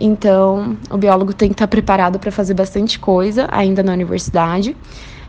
Então, 0.00 0.76
o 0.90 0.98
biólogo 0.98 1.32
tem 1.32 1.48
que 1.48 1.54
estar 1.54 1.68
preparado 1.68 2.18
para 2.18 2.30
fazer 2.30 2.54
bastante 2.54 2.98
coisa 2.98 3.48
ainda 3.50 3.82
na 3.82 3.92
universidade. 3.92 4.76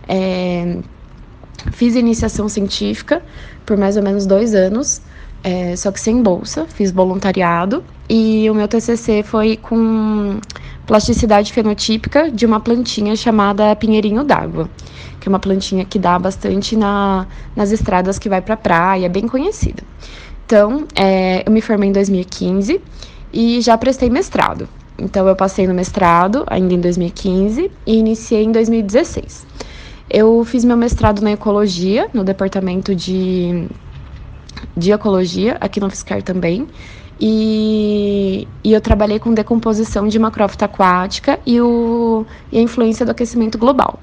É, 0.07 0.77
fiz 1.71 1.95
iniciação 1.95 2.47
científica 2.49 3.21
por 3.65 3.77
mais 3.77 3.97
ou 3.97 4.03
menos 4.03 4.25
dois 4.25 4.53
anos, 4.53 5.01
é, 5.43 5.75
só 5.75 5.91
que 5.91 5.99
sem 5.99 6.21
bolsa, 6.21 6.65
fiz 6.67 6.91
voluntariado. 6.91 7.83
E 8.07 8.49
o 8.49 8.53
meu 8.53 8.67
TCC 8.67 9.23
foi 9.23 9.57
com 9.57 10.39
plasticidade 10.85 11.51
fenotípica 11.51 12.29
de 12.29 12.45
uma 12.45 12.59
plantinha 12.59 13.15
chamada 13.15 13.75
pinheirinho 13.75 14.23
d'água, 14.23 14.69
que 15.19 15.27
é 15.27 15.29
uma 15.29 15.39
plantinha 15.39 15.83
que 15.83 15.97
dá 15.97 16.17
bastante 16.19 16.75
na, 16.75 17.25
nas 17.55 17.71
estradas 17.71 18.19
que 18.19 18.29
vai 18.29 18.41
para 18.41 18.53
a 18.53 18.57
praia, 18.57 19.09
bem 19.09 19.27
conhecida. 19.27 19.83
Então, 20.45 20.85
é, 20.95 21.43
eu 21.45 21.51
me 21.51 21.61
formei 21.61 21.89
em 21.89 21.91
2015 21.91 22.79
e 23.31 23.61
já 23.61 23.77
prestei 23.77 24.09
mestrado. 24.09 24.67
Então, 24.97 25.27
eu 25.27 25.35
passei 25.35 25.67
no 25.67 25.73
mestrado 25.73 26.43
ainda 26.47 26.73
em 26.73 26.79
2015 26.79 27.69
e 27.85 27.97
iniciei 27.97 28.43
em 28.43 28.51
2016. 28.51 29.45
Eu 30.09 30.43
fiz 30.45 30.63
meu 30.63 30.77
mestrado 30.77 31.21
na 31.21 31.31
ecologia, 31.31 32.09
no 32.13 32.23
departamento 32.23 32.95
de, 32.95 33.67
de 34.77 34.91
ecologia, 34.91 35.57
aqui 35.59 35.79
no 35.79 35.89
FISCAR 35.89 36.21
também. 36.21 36.67
E, 37.19 38.47
e, 38.63 38.73
eu 38.73 38.81
trabalhei 38.81 39.19
com 39.19 39.33
decomposição 39.33 40.07
de 40.07 40.19
macrófita 40.19 40.65
aquática 40.65 41.39
e, 41.45 41.61
o, 41.61 42.25
e 42.51 42.57
a 42.57 42.61
influência 42.61 43.05
do 43.05 43.11
aquecimento 43.11 43.57
global. 43.57 43.99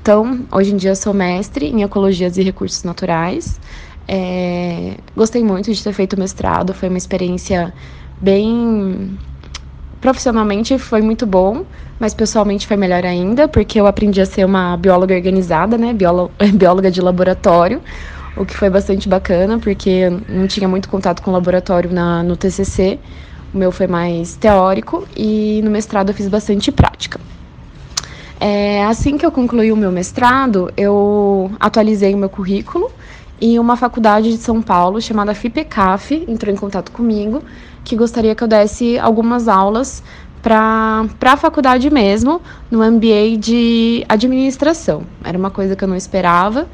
Então, 0.00 0.40
hoje 0.50 0.72
em 0.72 0.76
dia 0.76 0.94
sou 0.94 1.12
mestre 1.12 1.66
em 1.66 1.82
ecologias 1.82 2.36
e 2.36 2.42
recursos 2.42 2.82
naturais. 2.82 3.60
É, 4.06 4.96
gostei 5.16 5.44
muito 5.44 5.72
de 5.72 5.82
ter 5.82 5.92
feito 5.92 6.18
mestrado, 6.18 6.74
foi 6.74 6.88
uma 6.88 6.98
experiência 6.98 7.72
bem. 8.22 9.18
Profissionalmente 10.00 10.78
foi 10.78 11.02
muito 11.02 11.26
bom, 11.26 11.64
mas 11.98 12.14
pessoalmente 12.14 12.66
foi 12.66 12.76
melhor 12.76 13.04
ainda, 13.04 13.46
porque 13.46 13.80
eu 13.80 13.86
aprendi 13.86 14.20
a 14.20 14.26
ser 14.26 14.44
uma 14.44 14.76
bióloga 14.76 15.14
organizada, 15.14 15.76
né? 15.76 15.92
bióloga 16.54 16.90
de 16.90 17.00
laboratório, 17.00 17.80
o 18.36 18.44
que 18.46 18.56
foi 18.56 18.70
bastante 18.70 19.08
bacana, 19.08 19.58
porque 19.58 20.10
não 20.28 20.46
tinha 20.46 20.68
muito 20.68 20.88
contato 20.88 21.22
com 21.22 21.30
o 21.30 21.34
laboratório 21.34 21.92
na, 21.92 22.22
no 22.22 22.36
TCC. 22.36 22.98
O 23.52 23.58
meu 23.58 23.70
foi 23.70 23.86
mais 23.86 24.34
teórico 24.34 25.06
e 25.14 25.60
no 25.62 25.70
mestrado 25.70 26.08
eu 26.08 26.14
fiz 26.14 26.26
bastante 26.26 26.72
prática. 26.72 27.20
É, 28.40 28.84
assim 28.86 29.16
que 29.16 29.24
eu 29.24 29.30
concluí 29.30 29.70
o 29.70 29.76
meu 29.76 29.92
mestrado, 29.92 30.72
eu 30.76 31.52
atualizei 31.60 32.12
o 32.12 32.18
meu 32.18 32.28
currículo 32.28 32.90
e 33.40 33.58
uma 33.58 33.76
faculdade 33.76 34.30
de 34.30 34.38
São 34.38 34.60
Paulo 34.60 35.00
chamada 35.00 35.34
FIPECAF 35.34 36.24
entrou 36.26 36.52
em 36.52 36.56
contato 36.56 36.90
comigo 36.90 37.42
que 37.84 37.96
gostaria 37.96 38.34
que 38.34 38.42
eu 38.42 38.48
desse 38.48 38.98
algumas 38.98 39.48
aulas 39.48 40.02
para 40.42 41.06
a 41.20 41.36
faculdade 41.36 41.88
mesmo, 41.88 42.40
no 42.70 42.78
MBA 42.78 43.36
de 43.38 44.04
administração. 44.08 45.04
Era 45.22 45.38
uma 45.38 45.50
coisa 45.50 45.76
que 45.76 45.84
eu 45.84 45.88
não 45.88 45.96
esperava, 45.96 46.66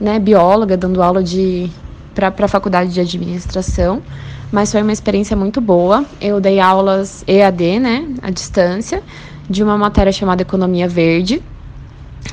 né? 0.00 0.18
Bióloga 0.18 0.76
dando 0.76 1.00
aula 1.02 1.22
de 1.22 1.70
para 2.14 2.32
a 2.36 2.48
faculdade 2.48 2.92
de 2.92 3.00
administração, 3.00 4.02
mas 4.50 4.70
foi 4.70 4.82
uma 4.82 4.92
experiência 4.92 5.36
muito 5.36 5.60
boa. 5.60 6.04
Eu 6.20 6.40
dei 6.40 6.60
aulas 6.60 7.24
EAD, 7.26 7.80
né, 7.80 8.06
à 8.20 8.30
distância, 8.30 9.02
de 9.48 9.62
uma 9.62 9.78
matéria 9.78 10.12
chamada 10.12 10.42
Economia 10.42 10.86
Verde. 10.86 11.42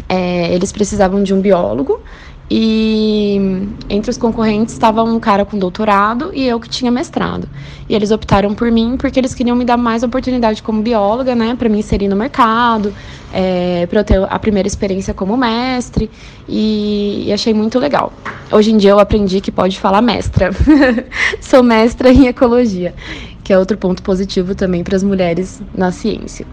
É, 0.08 0.54
eles 0.54 0.72
precisavam 0.72 1.24
de 1.24 1.34
um 1.34 1.40
biólogo 1.40 2.02
e 2.52 3.68
entre 3.88 4.10
os 4.10 4.18
concorrentes 4.18 4.74
estava 4.74 5.04
um 5.04 5.20
cara 5.20 5.46
com 5.46 5.58
doutorado 5.60 6.32
e 6.34 6.48
eu 6.48 6.60
que 6.60 6.68
tinha 6.68 6.90
mestrado. 6.90 7.48
E 7.88 7.94
eles 7.94 8.10
optaram 8.10 8.56
por 8.56 8.72
mim 8.72 8.98
porque 8.98 9.20
eles 9.20 9.36
queriam 9.36 9.56
me 9.56 9.64
dar 9.64 9.78
mais 9.78 10.02
oportunidade 10.02 10.64
como 10.64 10.82
bióloga, 10.82 11.36
né, 11.36 11.56
para 11.56 11.70
me 11.70 11.78
inserir 11.78 12.08
no 12.08 12.16
mercado, 12.16 12.92
é, 13.32 13.86
para 13.86 14.00
eu 14.00 14.04
ter 14.04 14.24
a 14.28 14.40
primeira 14.40 14.68
experiência 14.68 15.14
como 15.14 15.38
mestre. 15.38 16.10
E, 16.48 17.26
e, 17.28 17.34
achei 17.34 17.54
muito 17.54 17.78
legal. 17.78 18.12
Hoje 18.52 18.72
em 18.72 18.78
dia 18.78 18.92
eu 18.92 19.00
aprendi 19.00 19.42
que 19.42 19.52
pode 19.52 19.80
falar 19.80 20.02
mestra. 20.02 20.50
Sou 21.40 21.62
mestra 21.62 22.12
em 22.12 22.26
ecologia, 22.26 22.96
que 23.44 23.54
é 23.54 23.60
outro 23.60 23.78
ponto 23.78 24.02
positivo 24.02 24.56
também 24.56 24.84
para 24.84 24.96
as 24.96 25.04
mulheres 25.04 25.62
na 25.76 25.92
ciência. 25.92 26.48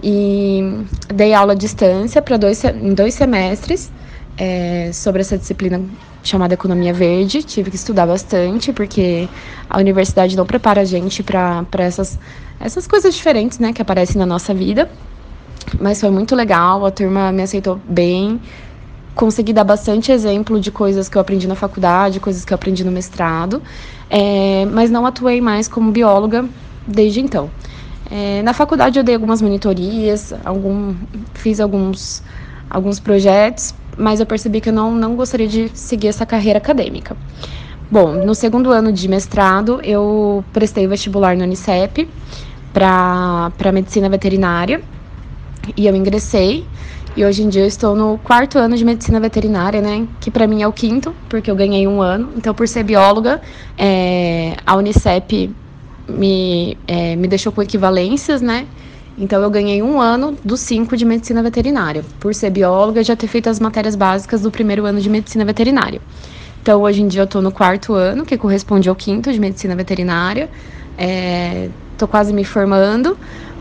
E 0.00 0.84
dei 1.12 1.34
aula 1.34 1.52
à 1.52 1.56
distância 1.56 2.22
para 2.22 2.36
dois, 2.36 2.62
em 2.64 2.94
dois 2.94 3.14
semestres 3.14 3.90
é, 4.36 4.90
sobre 4.92 5.20
essa 5.20 5.36
disciplina 5.36 5.80
chamada 6.22 6.54
Economia 6.54 6.92
Verde. 6.92 7.42
Tive 7.42 7.70
que 7.70 7.76
estudar 7.76 8.06
bastante, 8.06 8.72
porque 8.72 9.28
a 9.68 9.78
universidade 9.78 10.36
não 10.36 10.46
prepara 10.46 10.82
a 10.82 10.84
gente 10.84 11.22
para 11.22 11.66
essas, 11.78 12.18
essas 12.60 12.86
coisas 12.86 13.14
diferentes 13.14 13.58
né, 13.58 13.72
que 13.72 13.82
aparecem 13.82 14.18
na 14.18 14.26
nossa 14.26 14.54
vida. 14.54 14.90
Mas 15.80 16.00
foi 16.00 16.10
muito 16.10 16.34
legal, 16.34 16.84
a 16.84 16.90
turma 16.90 17.32
me 17.32 17.42
aceitou 17.42 17.80
bem. 17.88 18.40
Consegui 19.14 19.52
dar 19.52 19.64
bastante 19.64 20.10
exemplo 20.10 20.58
de 20.58 20.70
coisas 20.70 21.08
que 21.08 21.16
eu 21.16 21.20
aprendi 21.20 21.46
na 21.46 21.54
faculdade, 21.54 22.18
coisas 22.18 22.44
que 22.44 22.52
eu 22.52 22.54
aprendi 22.54 22.82
no 22.82 22.90
mestrado, 22.90 23.62
é, 24.08 24.64
mas 24.66 24.90
não 24.90 25.04
atuei 25.04 25.40
mais 25.40 25.68
como 25.68 25.92
bióloga 25.92 26.46
desde 26.86 27.20
então. 27.20 27.50
É, 28.10 28.42
na 28.42 28.52
faculdade 28.52 28.98
eu 28.98 29.04
dei 29.04 29.14
algumas 29.14 29.40
monitorias, 29.40 30.34
algum, 30.44 30.94
fiz 31.34 31.60
alguns, 31.60 32.22
alguns 32.68 32.98
projetos, 32.98 33.74
mas 33.96 34.20
eu 34.20 34.26
percebi 34.26 34.60
que 34.60 34.68
eu 34.68 34.72
não, 34.72 34.94
não 34.94 35.14
gostaria 35.14 35.46
de 35.46 35.70
seguir 35.74 36.08
essa 36.08 36.24
carreira 36.26 36.58
acadêmica. 36.58 37.16
Bom, 37.90 38.24
no 38.24 38.34
segundo 38.34 38.70
ano 38.70 38.90
de 38.90 39.06
mestrado, 39.06 39.80
eu 39.82 40.42
prestei 40.52 40.86
vestibular 40.86 41.36
no 41.36 41.44
Unicep 41.44 42.08
para 42.72 43.72
medicina 43.72 44.08
veterinária 44.08 44.80
e 45.76 45.86
eu 45.86 45.94
ingressei. 45.94 46.66
E 47.14 47.22
hoje 47.22 47.42
em 47.42 47.50
dia 47.50 47.60
eu 47.60 47.66
estou 47.66 47.94
no 47.94 48.16
quarto 48.24 48.58
ano 48.58 48.74
de 48.74 48.84
medicina 48.84 49.20
veterinária, 49.20 49.82
né? 49.82 50.08
Que 50.18 50.30
para 50.30 50.46
mim 50.46 50.62
é 50.62 50.66
o 50.66 50.72
quinto, 50.72 51.14
porque 51.28 51.50
eu 51.50 51.54
ganhei 51.54 51.86
um 51.86 52.00
ano. 52.00 52.30
Então, 52.34 52.54
por 52.54 52.66
ser 52.66 52.82
bióloga, 52.82 53.42
é, 53.76 54.56
a 54.64 54.74
Unicep 54.74 55.54
me, 56.08 56.78
é, 56.86 57.14
me 57.14 57.28
deixou 57.28 57.52
com 57.52 57.60
equivalências, 57.60 58.40
né? 58.40 58.66
Então 59.22 59.40
eu 59.40 59.48
ganhei 59.48 59.80
um 59.80 60.00
ano 60.00 60.36
dos 60.44 60.58
cinco 60.58 60.96
de 60.96 61.04
medicina 61.04 61.44
veterinária, 61.44 62.04
por 62.18 62.34
ser 62.34 62.50
bióloga 62.50 63.00
e 63.00 63.04
já 63.04 63.14
ter 63.14 63.28
feito 63.28 63.48
as 63.48 63.60
matérias 63.60 63.94
básicas 63.94 64.40
do 64.40 64.50
primeiro 64.50 64.84
ano 64.84 65.00
de 65.00 65.08
medicina 65.08 65.44
veterinária. 65.44 66.00
Então, 66.60 66.82
hoje 66.82 67.02
em 67.02 67.06
dia, 67.06 67.20
eu 67.20 67.24
estou 67.24 67.40
no 67.40 67.52
quarto 67.52 67.94
ano, 67.94 68.26
que 68.26 68.36
corresponde 68.36 68.88
ao 68.88 68.96
quinto 68.96 69.32
de 69.32 69.38
medicina 69.38 69.76
veterinária. 69.76 70.50
Estou 71.92 72.08
é, 72.08 72.10
quase 72.10 72.32
me 72.32 72.42
formando, 72.42 73.16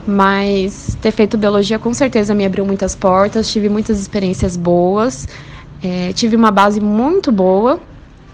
mas 0.08 0.98
ter 1.00 1.12
feito 1.12 1.38
biologia 1.38 1.78
com 1.78 1.94
certeza 1.94 2.34
me 2.34 2.44
abriu 2.44 2.66
muitas 2.66 2.96
portas, 2.96 3.52
tive 3.52 3.70
muitas 3.70 4.00
experiências 4.00 4.58
boas, 4.58 5.28
é, 5.84 6.12
tive 6.14 6.36
uma 6.36 6.50
base 6.50 6.82
muito 6.82 7.32
boa 7.32 7.80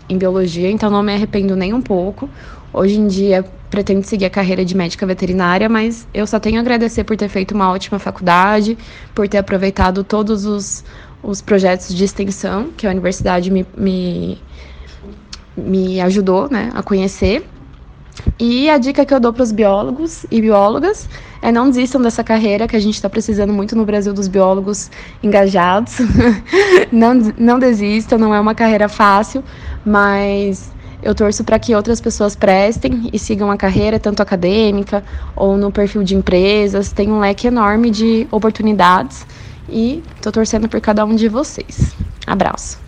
em 0.08 0.18
biologia, 0.18 0.72
então 0.72 0.90
não 0.90 1.04
me 1.04 1.14
arrependo 1.14 1.58
nem 1.58 1.74
um 1.74 1.82
pouco. 1.82 2.30
Hoje 2.78 3.00
em 3.00 3.08
dia 3.08 3.44
pretendo 3.72 4.04
seguir 4.06 4.26
a 4.26 4.30
carreira 4.30 4.64
de 4.64 4.78
médica 4.78 5.04
veterinária, 5.04 5.68
mas 5.68 6.08
eu 6.14 6.28
só 6.28 6.40
tenho 6.40 6.58
a 6.58 6.62
agradecer 6.62 7.04
por 7.04 7.18
ter 7.18 7.28
feito 7.28 7.56
uma 7.56 7.72
ótima 7.72 7.98
faculdade, 7.98 8.78
por 9.16 9.28
ter 9.28 9.40
aproveitado 9.40 10.04
todos 10.04 10.46
os, 10.46 10.86
os 11.24 11.42
projetos 11.42 11.92
de 11.92 12.04
extensão 12.04 12.70
que 12.78 12.86
a 12.86 12.92
universidade 12.92 13.50
me, 13.50 13.66
me, 13.76 14.40
me 15.58 16.00
ajudou 16.02 16.52
né, 16.52 16.70
a 16.76 16.84
conhecer. 16.84 17.44
E 18.40 18.70
a 18.70 18.78
dica 18.78 19.04
que 19.04 19.14
eu 19.14 19.20
dou 19.20 19.34
para 19.34 19.42
os 19.42 19.52
biólogos 19.52 20.28
e 20.30 20.40
biólogas 20.40 21.10
é 21.42 21.52
não 21.52 21.70
desistam 21.70 22.00
dessa 22.00 22.24
carreira 22.24 22.68
que 22.68 22.76
a 22.76 22.80
gente 22.80 22.94
está 22.94 23.10
precisando 23.10 23.52
muito 23.52 23.76
no 23.76 23.86
Brasil 23.86 24.14
dos 24.14 24.28
biólogos 24.28 24.92
engajados. 25.24 25.98
não, 26.94 27.16
não 27.40 27.58
desistam, 27.58 28.20
não 28.20 28.36
é 28.36 28.40
uma 28.40 28.54
carreira 28.54 28.88
fácil, 28.88 29.44
mas 29.84 30.72
eu 31.02 31.14
torço 31.14 31.44
para 31.44 31.60
que 31.60 31.76
outras 31.76 32.02
pessoas 32.02 32.36
prestem 32.36 33.10
e 33.14 33.20
sigam 33.20 33.52
a 33.52 33.58
carreira, 33.58 34.00
tanto 34.00 34.22
acadêmica 34.22 35.04
ou 35.36 35.58
no 35.58 35.72
perfil 35.72 36.04
de 36.04 36.16
empresas. 36.16 36.92
Tem 36.92 37.12
um 37.12 37.20
leque 37.20 37.48
enorme 37.48 37.90
de 37.90 38.28
oportunidades 38.32 39.26
e 39.70 40.04
estou 40.16 40.32
torcendo 40.32 40.68
por 40.68 40.82
cada 40.82 41.06
um 41.06 41.16
de 41.16 41.28
vocês. 41.28 41.96
Abraço. 42.26 42.87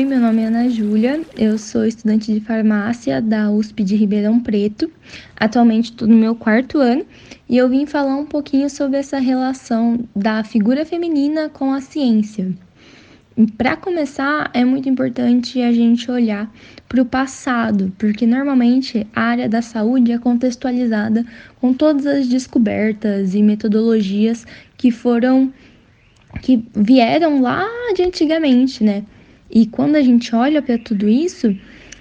Oi, 0.00 0.06
meu 0.06 0.18
nome 0.18 0.40
é 0.40 0.46
Ana 0.46 0.66
Júlia, 0.66 1.20
eu 1.36 1.58
sou 1.58 1.84
estudante 1.84 2.32
de 2.32 2.40
farmácia 2.40 3.20
da 3.20 3.50
USP 3.50 3.84
de 3.84 3.96
Ribeirão 3.96 4.40
Preto. 4.40 4.90
Atualmente 5.36 5.90
estou 5.90 6.08
no 6.08 6.16
meu 6.16 6.34
quarto 6.34 6.78
ano 6.78 7.04
e 7.46 7.58
eu 7.58 7.68
vim 7.68 7.84
falar 7.84 8.16
um 8.16 8.24
pouquinho 8.24 8.70
sobre 8.70 8.96
essa 8.96 9.18
relação 9.18 10.02
da 10.16 10.42
figura 10.42 10.86
feminina 10.86 11.50
com 11.50 11.74
a 11.74 11.82
ciência. 11.82 12.50
Para 13.58 13.76
começar, 13.76 14.50
é 14.54 14.64
muito 14.64 14.88
importante 14.88 15.60
a 15.60 15.70
gente 15.70 16.10
olhar 16.10 16.50
para 16.88 17.02
o 17.02 17.04
passado, 17.04 17.92
porque 17.98 18.26
normalmente 18.26 19.06
a 19.14 19.20
área 19.20 19.50
da 19.50 19.60
saúde 19.60 20.12
é 20.12 20.18
contextualizada 20.18 21.26
com 21.60 21.74
todas 21.74 22.06
as 22.06 22.26
descobertas 22.26 23.34
e 23.34 23.42
metodologias 23.42 24.46
que 24.78 24.90
foram 24.90 25.52
que 26.40 26.64
vieram 26.74 27.42
lá 27.42 27.68
de 27.94 28.02
antigamente, 28.02 28.82
né? 28.82 29.04
E 29.50 29.66
quando 29.66 29.96
a 29.96 30.02
gente 30.02 30.34
olha 30.34 30.62
para 30.62 30.78
tudo 30.78 31.08
isso, 31.08 31.56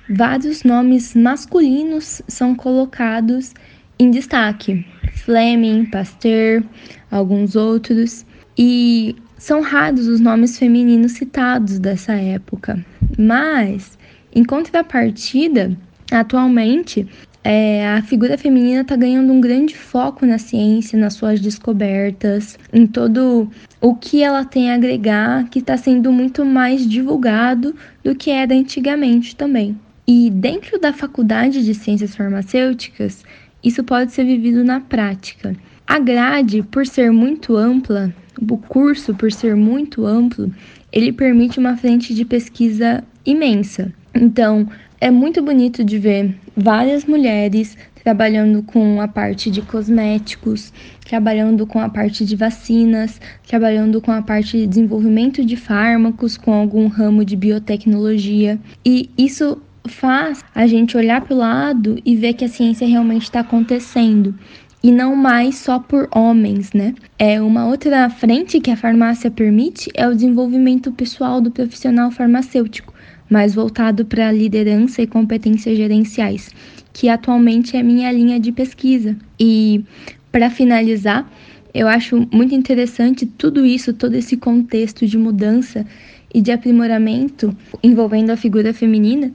vários 0.09 0.63
nomes 0.63 1.15
masculinos 1.15 2.21
são 2.27 2.53
colocados 2.55 3.53
em 3.97 4.11
destaque. 4.11 4.85
Fleming, 5.15 5.85
Pasteur, 5.85 6.63
alguns 7.11 7.55
outros. 7.55 8.25
E 8.57 9.15
são 9.37 9.61
raros 9.61 10.07
os 10.07 10.19
nomes 10.19 10.57
femininos 10.59 11.13
citados 11.13 11.79
dessa 11.79 12.13
época. 12.13 12.83
Mas, 13.17 13.97
em 14.35 14.43
contrapartida, 14.43 15.75
atualmente 16.11 17.07
é, 17.43 17.87
a 17.87 18.01
figura 18.01 18.37
feminina 18.37 18.81
está 18.81 18.95
ganhando 18.95 19.31
um 19.31 19.39
grande 19.39 19.75
foco 19.75 20.25
na 20.25 20.37
ciência, 20.37 20.99
nas 20.99 21.13
suas 21.13 21.39
descobertas, 21.39 22.59
em 22.73 22.85
todo 22.85 23.49
o 23.79 23.95
que 23.95 24.21
ela 24.21 24.43
tem 24.43 24.71
a 24.71 24.75
agregar, 24.75 25.47
que 25.49 25.59
está 25.59 25.77
sendo 25.77 26.11
muito 26.11 26.45
mais 26.45 26.87
divulgado 26.87 27.73
do 28.03 28.13
que 28.13 28.29
era 28.29 28.53
antigamente 28.53 29.35
também. 29.35 29.77
E 30.05 30.29
dentro 30.29 30.79
da 30.79 30.91
faculdade 30.91 31.63
de 31.63 31.73
ciências 31.73 32.15
farmacêuticas, 32.15 33.23
isso 33.63 33.83
pode 33.83 34.11
ser 34.11 34.25
vivido 34.25 34.63
na 34.63 34.79
prática. 34.79 35.55
A 35.87 35.99
grade, 35.99 36.63
por 36.63 36.85
ser 36.85 37.11
muito 37.11 37.55
ampla, 37.55 38.13
o 38.41 38.57
curso, 38.57 39.13
por 39.13 39.31
ser 39.31 39.55
muito 39.55 40.05
amplo, 40.05 40.51
ele 40.91 41.11
permite 41.11 41.59
uma 41.59 41.77
frente 41.77 42.13
de 42.13 42.25
pesquisa 42.25 43.03
imensa. 43.25 43.93
Então, 44.13 44.67
é 45.01 45.09
muito 45.09 45.41
bonito 45.41 45.83
de 45.83 45.97
ver 45.97 46.35
várias 46.55 47.05
mulheres 47.05 47.77
trabalhando 48.03 48.63
com 48.63 48.99
a 49.01 49.07
parte 49.07 49.49
de 49.49 49.61
cosméticos, 49.61 50.73
trabalhando 51.05 51.65
com 51.65 51.79
a 51.79 51.89
parte 51.89 52.25
de 52.25 52.35
vacinas, 52.35 53.19
trabalhando 53.47 54.01
com 54.01 54.11
a 54.11 54.21
parte 54.21 54.57
de 54.57 54.67
desenvolvimento 54.67 55.43
de 55.43 55.55
fármacos, 55.55 56.37
com 56.37 56.53
algum 56.53 56.87
ramo 56.87 57.23
de 57.23 57.35
biotecnologia. 57.35 58.59
E 58.85 59.09
isso 59.17 59.61
faz 59.87 60.43
a 60.53 60.67
gente 60.67 60.97
olhar 60.97 61.21
para 61.21 61.33
o 61.33 61.37
lado 61.37 61.99
e 62.05 62.15
ver 62.15 62.33
que 62.33 62.45
a 62.45 62.49
ciência 62.49 62.87
realmente 62.87 63.23
está 63.23 63.41
acontecendo. 63.41 64.35
E 64.81 64.91
não 64.91 65.13
mais 65.13 65.57
só 65.57 65.77
por 65.77 66.07
homens, 66.11 66.71
né? 66.71 66.95
É 67.17 67.41
uma 67.41 67.67
outra 67.67 68.09
frente 68.09 68.61
que 68.61 68.71
a 68.71 68.77
farmácia 68.77 69.29
permite 69.29 69.89
é 69.93 70.07
o 70.07 70.13
desenvolvimento 70.13 70.89
pessoal 70.91 71.41
do 71.41 71.51
profissional 71.51 72.11
farmacêutico 72.11 72.93
mais 73.29 73.53
voltado 73.53 74.05
para 74.05 74.31
liderança 74.31 75.01
e 75.01 75.07
competências 75.07 75.77
gerenciais, 75.77 76.49
que 76.91 77.07
atualmente 77.07 77.77
é 77.77 77.83
minha 77.83 78.11
linha 78.11 78.39
de 78.39 78.51
pesquisa. 78.51 79.15
E 79.39 79.83
para 80.31 80.49
finalizar, 80.49 81.29
eu 81.73 81.87
acho 81.87 82.27
muito 82.31 82.55
interessante 82.55 83.25
tudo 83.25 83.65
isso, 83.65 83.93
todo 83.93 84.15
esse 84.15 84.35
contexto 84.35 85.05
de 85.05 85.17
mudança 85.17 85.85
e 86.33 86.41
de 86.41 86.51
aprimoramento 86.51 87.55
envolvendo 87.83 88.31
a 88.31 88.37
figura 88.37 88.73
feminina, 88.73 89.31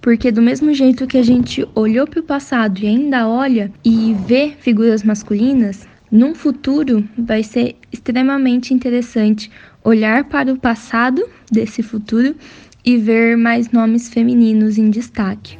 porque 0.00 0.30
do 0.30 0.40
mesmo 0.40 0.72
jeito 0.72 1.06
que 1.06 1.18
a 1.18 1.22
gente 1.22 1.66
olhou 1.74 2.06
para 2.06 2.20
o 2.20 2.22
passado 2.22 2.78
e 2.80 2.86
ainda 2.86 3.28
olha 3.28 3.72
e 3.84 4.14
vê 4.26 4.52
figuras 4.58 5.02
masculinas, 5.02 5.86
num 6.10 6.34
futuro 6.34 7.06
vai 7.18 7.42
ser 7.42 7.76
extremamente 7.92 8.72
interessante 8.72 9.50
olhar 9.84 10.24
para 10.24 10.52
o 10.52 10.58
passado 10.58 11.22
desse 11.50 11.82
futuro 11.82 12.34
e 12.88 12.96
ver 12.96 13.36
mais 13.36 13.70
nomes 13.70 14.08
femininos 14.08 14.78
em 14.78 14.88
destaque. 14.88 15.58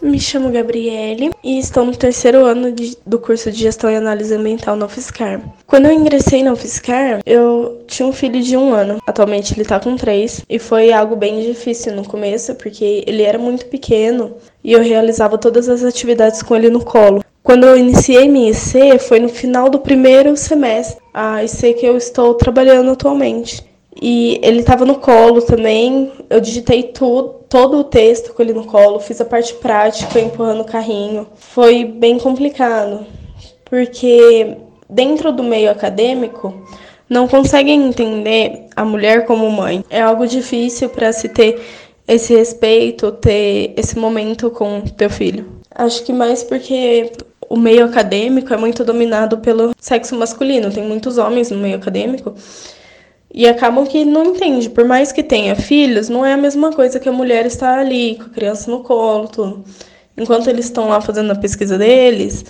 Me 0.00 0.20
chamo 0.20 0.50
Gabriele 0.50 1.32
e 1.42 1.58
estou 1.58 1.84
no 1.84 1.96
terceiro 1.96 2.44
ano 2.44 2.70
de, 2.70 2.96
do 3.04 3.18
curso 3.18 3.50
de 3.50 3.58
Gestão 3.58 3.90
e 3.90 3.96
Análise 3.96 4.32
Ambiental 4.32 4.76
na 4.76 4.86
UFSCar. 4.86 5.42
Quando 5.66 5.86
eu 5.86 5.92
ingressei 5.92 6.42
na 6.42 6.52
UFSCar, 6.52 7.20
eu 7.26 7.82
tinha 7.86 8.06
um 8.06 8.12
filho 8.12 8.40
de 8.40 8.56
um 8.56 8.72
ano. 8.72 8.98
Atualmente 9.04 9.54
ele 9.54 9.62
está 9.62 9.80
com 9.80 9.96
três 9.96 10.44
e 10.48 10.58
foi 10.58 10.92
algo 10.92 11.16
bem 11.16 11.40
difícil 11.42 11.96
no 11.96 12.06
começo 12.06 12.54
porque 12.54 13.02
ele 13.06 13.22
era 13.22 13.38
muito 13.38 13.66
pequeno 13.66 14.36
e 14.62 14.72
eu 14.72 14.82
realizava 14.82 15.36
todas 15.36 15.68
as 15.68 15.82
atividades 15.82 16.42
com 16.42 16.54
ele 16.54 16.70
no 16.70 16.84
colo. 16.84 17.24
Quando 17.42 17.66
eu 17.66 17.76
iniciei 17.76 18.28
minha 18.28 18.50
IC 18.50 19.00
foi 19.00 19.18
no 19.18 19.28
final 19.28 19.68
do 19.68 19.80
primeiro 19.80 20.36
semestre, 20.36 21.02
a 21.12 21.42
IC 21.42 21.74
que 21.74 21.86
eu 21.86 21.96
estou 21.96 22.34
trabalhando 22.34 22.90
atualmente. 22.92 23.66
E 24.00 24.38
ele 24.42 24.60
estava 24.60 24.84
no 24.84 24.96
colo 24.96 25.42
também. 25.42 26.12
Eu 26.30 26.40
digitei 26.40 26.84
tudo, 26.84 27.37
todo 27.48 27.78
o 27.78 27.84
texto 27.84 28.32
com 28.32 28.42
ele 28.42 28.52
no 28.52 28.64
colo, 28.64 29.00
fiz 29.00 29.20
a 29.20 29.24
parte 29.24 29.54
prática 29.54 30.20
empurrando 30.20 30.60
o 30.60 30.64
carrinho. 30.64 31.26
Foi 31.36 31.84
bem 31.84 32.18
complicado, 32.18 33.06
porque 33.64 34.56
dentro 34.88 35.32
do 35.32 35.42
meio 35.42 35.70
acadêmico 35.70 36.66
não 37.08 37.26
conseguem 37.26 37.88
entender 37.88 38.66
a 38.76 38.84
mulher 38.84 39.24
como 39.24 39.50
mãe. 39.50 39.84
É 39.88 40.00
algo 40.00 40.26
difícil 40.26 40.90
para 40.90 41.12
se 41.12 41.28
ter 41.28 41.60
esse 42.06 42.34
respeito, 42.34 43.12
ter 43.12 43.72
esse 43.76 43.98
momento 43.98 44.50
com 44.50 44.80
teu 44.80 45.10
filho. 45.10 45.58
Acho 45.74 46.02
que 46.04 46.12
mais 46.12 46.42
porque 46.42 47.12
o 47.48 47.56
meio 47.56 47.86
acadêmico 47.86 48.52
é 48.52 48.56
muito 48.56 48.84
dominado 48.84 49.38
pelo 49.38 49.74
sexo 49.78 50.14
masculino, 50.16 50.70
tem 50.70 50.84
muitos 50.84 51.16
homens 51.16 51.50
no 51.50 51.58
meio 51.58 51.76
acadêmico 51.76 52.34
e 53.32 53.46
acabam 53.46 53.86
que 53.86 54.04
não 54.04 54.24
entende, 54.24 54.70
por 54.70 54.84
mais 54.84 55.12
que 55.12 55.22
tenha 55.22 55.54
filhos, 55.54 56.08
não 56.08 56.24
é 56.24 56.32
a 56.32 56.36
mesma 56.36 56.72
coisa 56.72 56.98
que 56.98 57.08
a 57.08 57.12
mulher 57.12 57.46
estar 57.46 57.78
ali 57.78 58.16
com 58.16 58.24
a 58.24 58.30
criança 58.30 58.70
no 58.70 58.80
colo, 58.80 59.28
tudo. 59.28 59.64
Enquanto 60.16 60.48
eles 60.48 60.64
estão 60.64 60.88
lá 60.88 61.00
fazendo 61.00 61.30
a 61.30 61.36
pesquisa 61.36 61.78
deles, 61.78 62.44